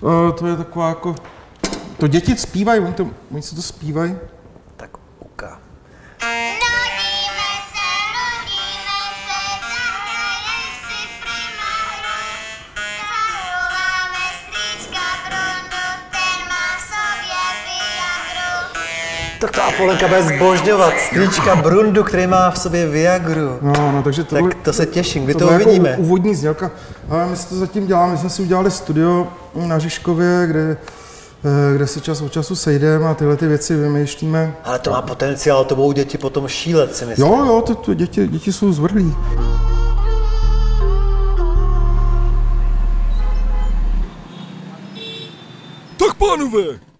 Uh, 0.00 0.32
to 0.32 0.46
je 0.46 0.56
taková 0.56 0.88
jako... 0.88 1.14
To 1.98 2.06
děti 2.08 2.36
zpívají, 2.36 2.80
oni, 2.80 2.92
to, 2.92 3.06
oni 3.32 3.42
si 3.42 3.54
to 3.54 3.62
zpívají. 3.62 4.16
Tak 4.76 4.90
uka. 5.20 5.58
Rodíme 6.22 6.71
Tak 19.42 19.50
ta 19.50 19.62
Apolenka 19.62 20.08
bude 20.08 20.22
zbožňovat 20.22 20.94
strýčka 20.98 21.56
Brundu, 21.56 22.04
který 22.04 22.26
má 22.26 22.50
v 22.50 22.58
sobě 22.58 22.88
Viagru. 22.88 23.58
No, 23.62 23.92
no, 23.92 24.02
takže 24.02 24.24
tohle, 24.24 24.50
Tak 24.50 24.62
to 24.62 24.72
se 24.72 24.86
těším, 24.86 25.24
kdy 25.24 25.32
to 25.32 25.38
tohle 25.38 25.54
je 25.54 25.64
uvidíme. 25.64 25.88
Jako 25.88 26.02
úvodní 26.02 26.34
znělka. 26.34 26.70
Ale 27.08 27.26
my 27.26 27.36
si 27.36 27.48
to 27.48 27.56
zatím 27.56 27.86
děláme, 27.86 28.12
my 28.12 28.18
jsme 28.18 28.30
si 28.30 28.42
udělali 28.42 28.70
studio 28.70 29.28
na 29.54 29.78
Žižkově, 29.78 30.46
kde, 30.46 30.76
eh, 31.44 31.74
kde 31.76 31.86
se 31.86 32.00
čas 32.00 32.20
od 32.20 32.32
času 32.32 32.56
sejdeme 32.56 33.08
a 33.08 33.14
tyhle 33.14 33.36
ty 33.36 33.46
věci 33.46 33.76
vymýšlíme. 33.76 34.56
Ale 34.64 34.78
to 34.78 34.90
má 34.90 35.02
potenciál, 35.02 35.64
to 35.64 35.76
budou 35.76 35.92
děti 35.92 36.18
potom 36.18 36.48
šílet, 36.48 36.96
si 36.96 37.04
myslím. 37.04 37.26
Jo, 37.26 37.44
jo, 37.46 37.62
to, 37.66 37.74
to 37.74 37.94
děti, 37.94 38.28
děti 38.28 38.52
jsou 38.52 38.72
zvrhlí. 38.72 39.14
Tak 45.96 46.14
pánové, 46.14 46.91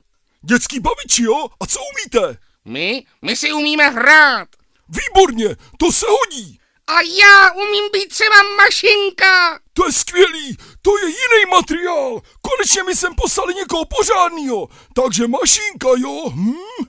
dětský 0.42 0.80
baviči, 0.80 1.22
jo? 1.22 1.46
A 1.60 1.66
co 1.66 1.78
umíte? 1.80 2.38
My? 2.64 3.04
My 3.22 3.36
si 3.36 3.52
umíme 3.52 3.88
hrát. 3.90 4.48
Výborně, 4.88 5.56
to 5.78 5.92
se 5.92 6.06
hodí. 6.08 6.58
A 6.86 7.00
já 7.00 7.50
umím 7.52 7.84
být 7.92 8.08
třeba 8.08 8.34
mašinka. 8.56 9.58
To 9.72 9.86
je 9.86 9.92
skvělý, 9.92 10.56
to 10.82 10.98
je 10.98 11.04
jiný 11.04 11.50
materiál. 11.50 12.20
Konečně 12.42 12.82
mi 12.82 12.96
sem 12.96 13.14
poslali 13.14 13.54
někoho 13.54 13.84
pořádného. 13.84 14.68
Takže 14.94 15.28
mašinka, 15.28 15.88
jo? 15.96 16.30
Hm? 16.34 16.86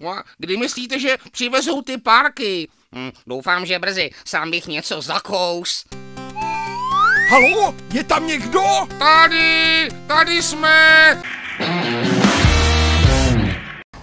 No 0.00 0.08
a 0.10 0.24
kdy 0.38 0.56
myslíte, 0.56 0.98
že 1.00 1.16
přivezou 1.32 1.82
ty 1.82 1.98
párky? 1.98 2.68
Hm, 2.94 3.10
doufám, 3.26 3.66
že 3.66 3.78
brzy. 3.78 4.10
Sám 4.24 4.50
bych 4.50 4.66
něco 4.66 5.02
zakous. 5.02 5.84
Halo, 7.28 7.74
je 7.92 8.04
tam 8.04 8.26
někdo? 8.26 8.62
Tady, 8.98 9.88
tady 10.06 10.42
jsme. 10.42 11.22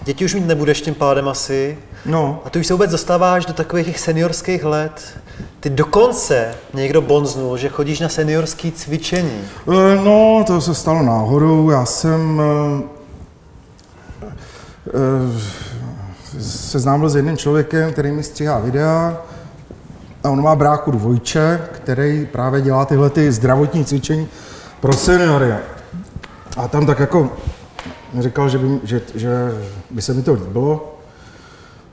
Děti 0.06 0.26
už 0.26 0.34
mít 0.34 0.48
nebudeš 0.48 0.82
tím 0.82 0.96
pádem 0.96 1.28
asi. 1.28 1.78
No, 2.06 2.42
A 2.46 2.50
ty 2.50 2.60
už 2.60 2.68
se 2.68 2.74
vůbec 2.74 2.92
dostáváš 2.92 3.46
do 3.46 3.54
takových 3.54 3.86
těch 3.86 4.00
seniorských 4.00 4.64
let. 4.64 5.20
Ty 5.60 5.70
dokonce 5.70 6.56
někdo 6.74 7.02
bonznul, 7.02 7.58
že 7.58 7.70
chodíš 7.70 8.00
na 8.00 8.10
seniorský 8.10 8.72
cvičení. 8.72 9.42
Eh, 9.68 9.96
no, 10.04 10.44
to 10.48 10.62
se 10.62 10.76
stalo 10.76 11.04
náhodou. 11.04 11.70
Já 11.70 11.86
jsem 11.86 12.42
eh, 12.42 12.84
eh, 14.88 16.42
seznámil 16.42 17.10
s 17.10 17.16
jedním 17.16 17.38
člověkem, 17.38 17.92
který 17.92 18.12
mi 18.12 18.24
stříhá 18.24 18.60
videa. 18.60 19.18
A 20.24 20.30
on 20.30 20.42
má 20.44 20.56
bráchu 20.56 20.92
dvojče, 20.92 21.62
který 21.72 22.26
právě 22.26 22.62
dělá 22.62 22.86
tyhle 22.86 23.10
ty 23.10 23.32
zdravotní 23.32 23.86
cvičení 23.86 24.28
pro 24.80 24.94
seniory. 24.94 25.54
A 26.58 26.68
tam 26.68 26.86
tak 26.86 27.00
jako 27.00 27.30
říkal, 28.22 28.50
že 28.50 28.58
by, 28.58 28.80
že, 28.84 29.02
že 29.16 29.30
by 29.90 30.02
se 30.02 30.14
mi 30.14 30.22
to 30.22 30.34
líbilo. 30.34 30.96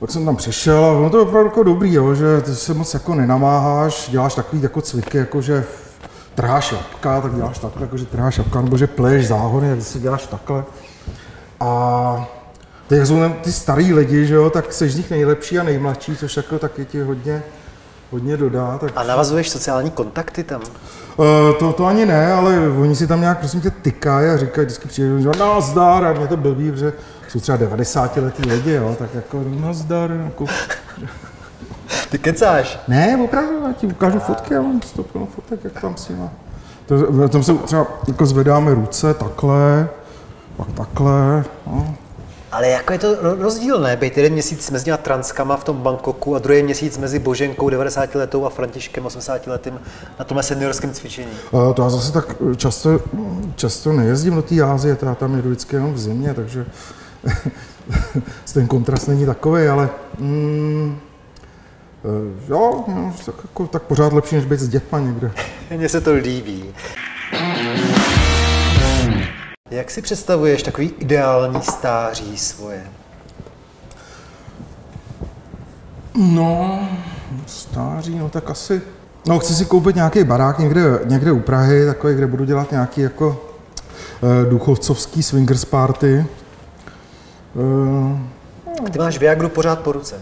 Pak 0.00 0.10
jsem 0.10 0.24
tam 0.24 0.36
přišel 0.36 0.84
a 0.84 0.92
ono 0.92 1.10
to 1.10 1.16
je 1.16 1.22
opravdu 1.22 1.48
jako 1.48 1.62
dobrý, 1.62 1.94
jo, 1.94 2.14
že 2.14 2.40
ty 2.40 2.54
se 2.54 2.74
moc 2.74 2.94
jako 2.94 3.14
nenamáháš, 3.14 4.08
děláš 4.10 4.34
takový 4.34 4.62
jako 4.62 4.80
cviky, 4.80 5.18
jako 5.18 5.40
že 5.42 5.64
trháš 6.34 6.72
jabka, 6.72 7.20
tak 7.20 7.34
děláš 7.34 7.58
takhle, 7.58 7.82
jako 7.82 7.96
že 7.96 8.06
trháš 8.06 8.38
jabka, 8.38 8.60
nebo 8.60 8.76
že 8.76 8.86
pleješ 8.86 9.28
záhony, 9.28 9.70
tak 9.70 9.82
si 9.82 10.00
děláš 10.00 10.26
takhle. 10.26 10.64
A 11.60 12.28
ty, 12.88 12.96
jak 12.96 13.06
jsou 13.06 13.28
ty 13.42 13.52
starý 13.52 13.94
lidi, 13.94 14.26
že 14.26 14.34
jo, 14.34 14.50
tak 14.50 14.72
jsi 14.72 14.88
z 14.88 14.96
nich 14.96 15.10
nejlepší 15.10 15.58
a 15.58 15.62
nejmladší, 15.62 16.16
což 16.16 16.36
jako 16.36 16.58
taky 16.58 16.84
ti 16.84 17.02
hodně, 17.02 17.42
hodně 18.10 18.36
dodá. 18.36 18.78
Tak, 18.78 18.92
A 18.96 19.02
navazuješ 19.02 19.50
sociální 19.50 19.90
kontakty 19.90 20.44
tam. 20.44 20.60
Uh, 21.16 21.26
to, 21.58 21.72
to 21.72 21.86
ani 21.86 22.06
ne, 22.06 22.32
ale 22.32 22.58
oni 22.68 22.96
si 22.96 23.06
tam 23.06 23.20
nějak 23.20 23.38
prosím 23.38 23.60
tě 23.60 23.70
tykají 23.70 24.28
a 24.30 24.36
říkají, 24.36 24.64
vždycky 24.66 24.88
přijde, 24.88 25.20
že 25.20 25.30
nazdar 25.38 26.04
a 26.04 26.12
mě 26.12 26.26
to 26.26 26.36
blbý, 26.36 26.70
protože 26.72 26.92
jsou 27.28 27.40
třeba 27.40 27.56
90 27.58 28.16
letý 28.16 28.42
lidi, 28.50 28.72
jo, 28.72 28.96
tak 28.98 29.14
jako 29.14 29.42
nazdar, 29.60 30.10
jako, 30.24 30.44
Ty 32.10 32.18
kecáš. 32.18 32.80
ne, 32.88 33.18
opravdu, 33.24 33.52
já 33.66 33.72
ti 33.72 33.86
ukážu 33.86 34.18
fotky, 34.18 34.54
já 34.54 34.62
mám 34.62 34.82
stopno 34.82 35.26
fotek, 35.34 35.60
jak 35.64 35.80
tam 35.80 35.96
si 35.96 36.12
má. 36.12 36.28
To, 36.86 37.28
tam 37.28 37.42
se 37.42 37.54
třeba 37.54 37.86
jako 38.08 38.26
zvedáme 38.26 38.74
ruce 38.74 39.14
takhle, 39.14 39.88
pak 40.56 40.72
takhle, 40.72 41.44
no. 41.66 41.94
Ale 42.52 42.68
jako 42.68 42.92
je 42.92 42.98
to 42.98 43.14
ro- 43.14 43.40
rozdílné, 43.40 43.96
být 43.96 44.16
jeden 44.16 44.32
měsíc 44.32 44.70
mezi 44.70 44.90
transkama 45.02 45.56
v 45.56 45.64
tom 45.64 45.76
Bangkoku 45.76 46.36
a 46.36 46.38
druhý 46.38 46.62
měsíc 46.62 46.98
mezi 46.98 47.18
Boženkou 47.18 47.70
90 47.70 48.14
letou 48.14 48.44
a 48.44 48.50
Františkem 48.50 49.06
80 49.06 49.46
letým 49.46 49.80
na 50.18 50.24
tomhle 50.24 50.42
seniorském 50.42 50.92
cvičení. 50.92 51.30
Uh, 51.50 51.74
to 51.74 51.82
já 51.82 51.90
zase 51.90 52.12
tak 52.12 52.36
často, 52.56 53.00
často 53.56 53.92
nejezdím 53.92 54.34
do 54.34 54.42
té 54.42 54.62
Ázie, 54.62 54.96
to 54.96 55.06
já 55.06 55.14
tam 55.14 55.36
jedu 55.36 55.48
vždycky 55.48 55.76
jenom 55.76 55.92
v 55.94 55.98
zimě, 55.98 56.34
takže 56.34 56.66
ten 58.54 58.66
kontrast 58.66 59.08
není 59.08 59.26
takový, 59.26 59.66
ale 59.66 59.88
mm, 60.18 60.98
eh, 62.04 62.48
jo, 62.48 62.84
no, 62.88 63.14
tak, 63.26 63.34
jako, 63.42 63.66
tak 63.66 63.82
pořád 63.82 64.12
lepší, 64.12 64.34
než 64.36 64.44
být 64.44 64.60
s 64.60 64.68
dětma 64.68 64.98
někde. 64.98 65.30
Mně 65.76 65.88
se 65.88 66.00
to 66.00 66.12
líbí. 66.12 66.64
Jak 69.70 69.90
si 69.90 70.02
představuješ 70.02 70.62
takový 70.62 70.92
ideální 70.98 71.62
stáří 71.62 72.38
svoje? 72.38 72.82
No, 76.14 76.80
stáří, 77.46 78.18
no 78.18 78.28
tak 78.28 78.50
asi, 78.50 78.82
no 79.26 79.38
chci 79.38 79.54
si 79.54 79.64
koupit 79.64 79.96
nějaký 79.96 80.24
barák 80.24 80.58
někde, 80.58 80.98
někde 81.04 81.32
u 81.32 81.40
Prahy, 81.40 81.86
takový, 81.86 82.14
kde 82.14 82.26
budu 82.26 82.44
dělat 82.44 82.70
nějaký 82.70 83.00
jako 83.00 83.44
eh, 84.22 84.50
důchodcovský 84.50 85.22
swingers 85.22 85.64
party. 85.64 86.26
Eh, 88.86 88.90
Ty 88.90 88.98
máš 88.98 89.18
Viagru 89.18 89.48
pořád 89.48 89.80
po 89.80 89.92
ruce. 89.92 90.20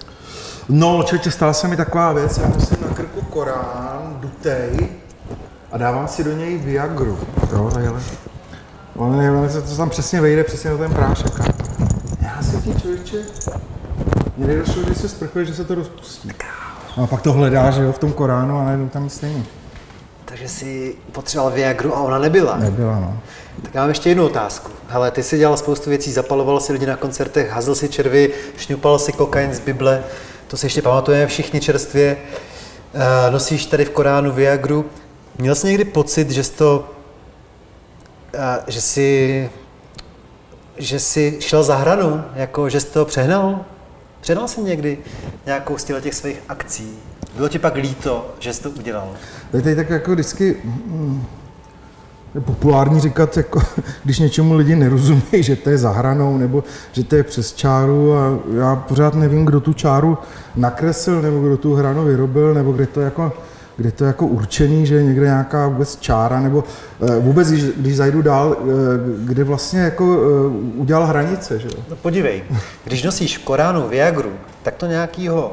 No, 0.68 1.02
člověče, 1.02 1.30
stala 1.30 1.52
se 1.52 1.68
mi 1.68 1.76
taková 1.76 2.12
věc, 2.12 2.38
já 2.38 2.48
nosím 2.48 2.76
na 2.88 2.94
krku 2.94 3.20
Korán, 3.20 4.16
dutej, 4.20 4.88
a 5.72 5.78
dávám 5.78 6.08
si 6.08 6.24
do 6.24 6.32
něj 6.32 6.58
Viagru. 6.58 7.18
Jo, 7.52 7.70
takhle. 7.74 8.00
On 8.98 9.18
nevím, 9.18 9.50
se 9.50 9.62
to 9.62 9.76
tam 9.76 9.90
přesně 9.90 10.20
vejde, 10.20 10.44
přesně 10.44 10.70
do 10.70 10.78
ten 10.78 10.94
prášek. 10.94 11.32
Já 12.22 12.42
si 12.42 12.56
ti 12.56 12.80
člověče, 12.80 13.16
mě 14.36 14.46
nedošlo, 14.46 14.82
že 14.88 14.94
se 14.94 15.08
sprchuje, 15.08 15.44
že 15.44 15.54
se 15.54 15.64
to 15.64 15.74
rozpustí. 15.74 16.30
No 16.96 17.04
a 17.04 17.06
pak 17.06 17.22
to 17.22 17.32
hledá, 17.32 17.70
že 17.70 17.82
jo, 17.82 17.92
v 17.92 17.98
tom 17.98 18.12
Koránu 18.12 18.58
a 18.58 18.64
najednou 18.64 18.88
tam 18.88 19.04
nic 19.04 19.20
není. 19.20 19.46
Takže 20.24 20.48
si 20.48 20.96
potřeboval 21.12 21.52
Viagru 21.52 21.96
a 21.96 22.00
ona 22.00 22.18
nebyla. 22.18 22.56
Nebyla, 22.56 23.00
no. 23.00 23.18
Tak 23.62 23.74
já 23.74 23.80
mám 23.80 23.88
ještě 23.88 24.08
jednu 24.08 24.26
otázku. 24.26 24.70
Hele, 24.88 25.10
ty 25.10 25.22
jsi 25.22 25.38
dělal 25.38 25.56
spoustu 25.56 25.90
věcí, 25.90 26.12
zapaloval 26.12 26.60
si 26.60 26.72
lidi 26.72 26.86
na 26.86 26.96
koncertech, 26.96 27.50
hazel 27.50 27.74
si 27.74 27.88
červy, 27.88 28.30
šňupal 28.56 28.98
si 28.98 29.12
kokain 29.12 29.54
z 29.54 29.60
Bible. 29.60 30.04
To 30.48 30.56
si 30.56 30.66
ještě 30.66 30.82
pamatujeme 30.82 31.26
všichni 31.26 31.60
čerstvě. 31.60 32.16
Uh, 32.94 33.32
nosíš 33.32 33.66
tady 33.66 33.84
v 33.84 33.90
Koránu 33.90 34.32
Viagru. 34.32 34.84
Měl 35.38 35.54
jsi 35.54 35.66
někdy 35.66 35.84
pocit, 35.84 36.30
že 36.30 36.44
jsi 36.44 36.52
to, 36.52 36.97
že 38.66 38.80
jsi, 38.80 39.50
že 40.76 41.00
jsi 41.00 41.36
šel 41.40 41.62
za 41.62 41.76
hranu, 41.76 42.24
jako 42.34 42.68
že 42.68 42.80
jsi 42.80 42.86
to 42.86 43.04
přehnal? 43.04 43.64
Přehnal 44.20 44.48
jsi 44.48 44.60
někdy 44.60 44.98
nějakou 45.46 45.78
z 45.78 45.84
těch 45.84 46.14
svých 46.14 46.42
akcí? 46.48 46.98
Bylo 47.36 47.48
ti 47.48 47.58
pak 47.58 47.74
líto, 47.74 48.34
že 48.38 48.52
jsi 48.52 48.62
to 48.62 48.70
udělal? 48.70 49.08
Tady, 49.50 49.64
tady 49.64 49.76
tak 49.76 49.90
jako 49.90 50.12
vždycky 50.12 50.56
mm, 50.64 51.24
je 52.34 52.40
populární 52.40 53.00
říkat, 53.00 53.36
jako, 53.36 53.62
když 54.04 54.18
něčemu 54.18 54.54
lidi 54.54 54.76
nerozumějí, 54.76 55.42
že 55.42 55.56
to 55.56 55.70
je 55.70 55.78
za 55.78 55.90
hranou, 55.90 56.38
nebo 56.38 56.64
že 56.92 57.04
to 57.04 57.16
je 57.16 57.22
přes 57.22 57.52
čáru 57.52 58.14
a 58.14 58.38
já 58.58 58.76
pořád 58.76 59.14
nevím, 59.14 59.44
kdo 59.44 59.60
tu 59.60 59.72
čáru 59.72 60.18
nakreslil, 60.56 61.22
nebo 61.22 61.40
kdo 61.40 61.56
tu 61.56 61.74
hranu 61.74 62.04
vyrobil, 62.04 62.54
nebo 62.54 62.72
kde 62.72 62.86
to 62.86 63.00
jako 63.00 63.32
kde 63.78 63.92
to 63.92 64.04
je 64.04 64.06
jako 64.06 64.26
určený, 64.26 64.86
že 64.86 64.94
je 64.94 65.02
někde 65.02 65.26
nějaká 65.26 65.68
vůbec 65.68 65.96
čára, 65.96 66.40
nebo 66.40 66.64
eh, 67.02 67.20
vůbec, 67.20 67.50
když, 67.50 67.64
když 67.64 67.96
zajdu 67.96 68.22
dál, 68.22 68.56
eh, 68.60 68.64
kde 69.24 69.44
vlastně 69.44 69.80
jako 69.80 70.04
eh, 70.04 70.48
udělal 70.76 71.06
hranice, 71.06 71.58
že? 71.58 71.68
No 71.90 71.96
podívej, 71.96 72.42
když 72.84 73.02
nosíš 73.02 73.38
v 73.38 73.44
Koránu 73.44 73.88
Viagru, 73.88 74.32
tak 74.62 74.74
to 74.74 74.86
nějakýho 74.86 75.52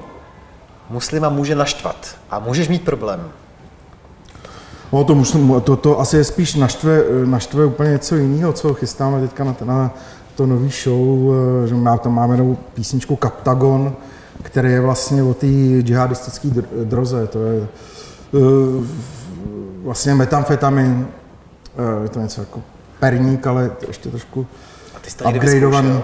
muslima 0.89 1.29
může 1.29 1.55
naštvat 1.55 2.15
a 2.29 2.39
můžeš 2.39 2.67
mít 2.67 2.81
problém. 2.81 3.21
No, 4.93 5.03
to, 5.03 5.15
musím, 5.15 5.61
to, 5.61 5.75
to 5.75 5.99
asi 5.99 6.17
je 6.17 6.23
spíš 6.23 6.55
naštve, 6.55 7.01
naštve 7.25 7.65
úplně 7.65 7.91
něco 7.91 8.15
jiného, 8.15 8.53
co 8.53 8.73
chystáme 8.73 9.21
teďka 9.21 9.43
na, 9.43 9.55
na 9.65 9.91
to 10.35 10.45
nový 10.45 10.69
show, 10.83 11.33
že 11.65 11.75
má, 11.75 11.97
tam 11.97 12.13
máme 12.13 12.37
novou 12.37 12.57
písničku 12.73 13.15
Kaptagon, 13.15 13.95
který 14.41 14.71
je 14.71 14.81
vlastně 14.81 15.23
o 15.23 15.33
té 15.33 15.47
džihadistické 15.81 16.47
dr- 16.47 16.65
droze. 16.83 17.27
To 17.27 17.39
je 17.39 17.67
vlastně 19.83 20.15
metamfetamin, 20.15 21.07
uh, 21.97 22.03
je 22.03 22.09
to 22.09 22.19
něco 22.19 22.41
jako 22.41 22.61
perník, 22.99 23.47
ale 23.47 23.69
to 23.69 23.85
ještě 23.87 24.09
trošku 24.09 24.47
A 24.95 24.99
ty 24.99 25.09
jsi 25.09 25.17
to 25.17 25.25
někdy 25.25 25.39
upgradeovaný. 25.39 26.01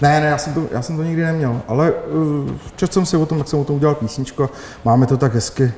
Ne, 0.00 0.20
ne, 0.20 0.26
já 0.26 0.38
jsem, 0.38 0.54
to, 0.54 0.66
já 0.70 0.82
jsem 0.82 0.96
to 0.96 1.02
nikdy 1.02 1.22
neměl, 1.22 1.60
ale 1.68 1.92
uh, 1.92 2.50
četl 2.76 2.92
jsem 2.92 3.06
si 3.06 3.16
o 3.16 3.26
tom, 3.26 3.38
tak 3.38 3.48
jsem 3.48 3.58
o 3.58 3.64
tom 3.64 3.76
udělal 3.76 3.94
písničku 3.94 4.44
a 4.44 4.50
máme 4.84 5.06
to 5.06 5.16
tak 5.16 5.34
hezky, 5.34 5.72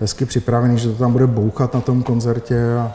hezky 0.00 0.24
připravený, 0.24 0.78
že 0.78 0.88
to 0.88 0.94
tam 0.94 1.12
bude 1.12 1.26
bouchat 1.26 1.74
na 1.74 1.80
tom 1.80 2.02
koncertě 2.02 2.74
a 2.78 2.92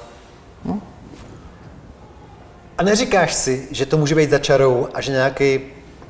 A 2.77 2.83
neříkáš 2.83 3.33
si, 3.33 3.67
že 3.71 3.85
to 3.85 3.97
může 3.97 4.15
být 4.15 4.29
za 4.29 4.39
čarou 4.39 4.87
a 4.93 5.01
že 5.01 5.11
nějaký 5.11 5.59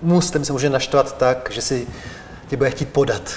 muslim 0.01 0.45
se 0.45 0.53
může 0.53 0.70
naštvat 0.70 1.17
tak, 1.17 1.49
že 1.53 1.61
si 1.61 1.88
tě 2.47 2.57
bude 2.57 2.70
chtít 2.70 2.89
podat. 2.89 3.32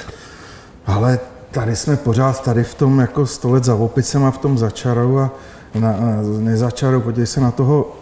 Ale 0.87 1.19
tady 1.53 1.77
jsme 1.77 1.97
pořád 1.97 2.45
tady 2.45 2.65
v 2.65 2.75
tom 2.75 2.99
jako 2.99 3.27
sto 3.27 3.51
let 3.51 3.65
za 3.65 3.75
opicem 3.75 4.25
a 4.25 4.31
v 4.31 4.39
tom 4.39 4.59
začarou 4.59 5.19
a 5.19 5.31
na, 5.75 5.97
nezačarou. 6.39 7.01
Podívej 7.01 7.27
se 7.27 7.41
na 7.41 7.51
toho 7.51 7.97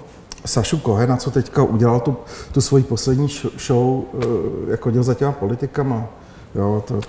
Sašu 0.46 0.78
Kohena, 0.78 1.16
co 1.16 1.30
teďka 1.30 1.62
udělal 1.62 2.00
tu, 2.00 2.16
tu 2.52 2.60
svoji 2.60 2.84
poslední 2.84 3.28
show, 3.66 4.02
eh, 4.14 4.26
jako 4.70 4.90
děl 4.90 5.02
za 5.02 5.14
těma 5.14 5.32
politikama. 5.32 6.08
Jo, 6.54 6.84
to, 6.86 7.00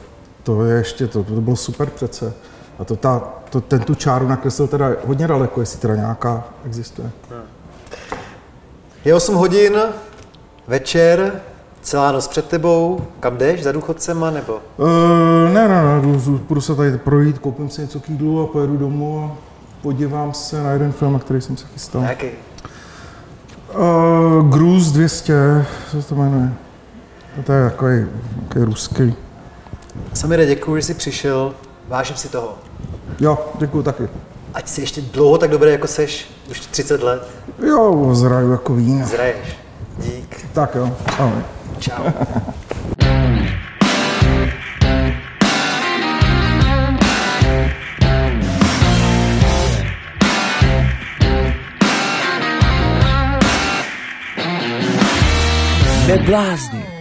to 0.44 0.66
je 0.66 0.78
ještě, 0.78 1.08
to, 1.08 1.24
to 1.24 1.34
bylo 1.34 1.56
super 1.56 1.90
přece. 1.90 2.34
A 2.80 2.86
to, 2.86 2.96
ta, 2.96 3.34
to, 3.50 3.62
ten 3.62 3.80
tu 3.80 3.96
čáru 3.96 4.28
nakreslil 4.28 4.68
teda 4.68 4.90
hodně 5.06 5.28
daleko, 5.28 5.60
jestli 5.60 5.80
teda 5.80 5.96
nějaká 5.96 6.44
existuje. 6.66 7.12
Je 9.06 9.16
8 9.16 9.36
hodin, 9.36 9.78
večer, 10.68 11.42
celá 11.82 12.12
noc 12.12 12.28
před 12.28 12.48
tebou. 12.48 13.00
Kam 13.20 13.38
jdeš? 13.38 13.64
Za 13.64 13.72
důchodcema 13.72 14.32
nebo? 14.32 14.60
Uh, 14.78 14.88
ne, 15.54 15.68
ne, 15.68 15.84
ne, 15.84 16.02
jdu, 16.02 16.38
půjdu 16.38 16.62
se 16.62 16.76
tady 16.76 16.98
projít, 16.98 17.40
koupím 17.40 17.70
si 17.70 17.82
něco 17.82 18.00
k 18.00 18.10
jídlu 18.10 18.42
a 18.42 18.48
pojedu 18.48 18.78
domů 18.78 19.26
a 19.26 19.38
podívám 19.82 20.34
se 20.34 20.64
na 20.64 20.72
jeden 20.72 20.92
film, 20.92 21.14
na 21.14 21.20
který 21.20 21.42
jsem 21.42 21.58
se 21.58 21.66
chystal. 21.74 22.02
Nějaký? 22.02 22.28
Uh, 23.78 24.50
Gruz 24.50 24.92
200, 24.92 25.66
co 25.92 26.02
se 26.02 26.10
to 26.10 26.16
jmenuje? 26.16 26.54
To 27.46 27.52
je 27.52 27.70
takový, 27.70 28.06
takový 28.48 28.66
ruský. 28.66 29.16
Samire, 30.14 30.46
děkuji, 30.46 30.76
že 30.76 30.82
jsi 30.82 30.94
přišel. 30.94 31.54
Vážím 31.88 32.16
si 32.16 32.30
toho. 32.30 32.58
Jo, 33.20 33.52
děkuji 33.60 33.84
taky. 33.84 34.10
Ať 34.54 34.68
jsi 34.68 34.82
ještě 34.82 35.02
dlouho 35.02 35.38
tak 35.38 35.50
dobrý, 35.52 35.72
jako 35.72 35.88
seš. 35.88 36.32
Už 36.52 36.60
30 36.60 37.04
let. 37.04 37.28
Jo, 37.68 38.10
zraju 38.16 38.52
jako 38.52 38.74
víno. 38.74 39.06
Zraješ. 39.06 39.58
Dík. 39.98 40.46
Tak 40.54 40.76
jo, 40.76 40.92
ahoj. 41.20 41.42
Čau. 41.82 42.04
Neblázni. 56.08 57.01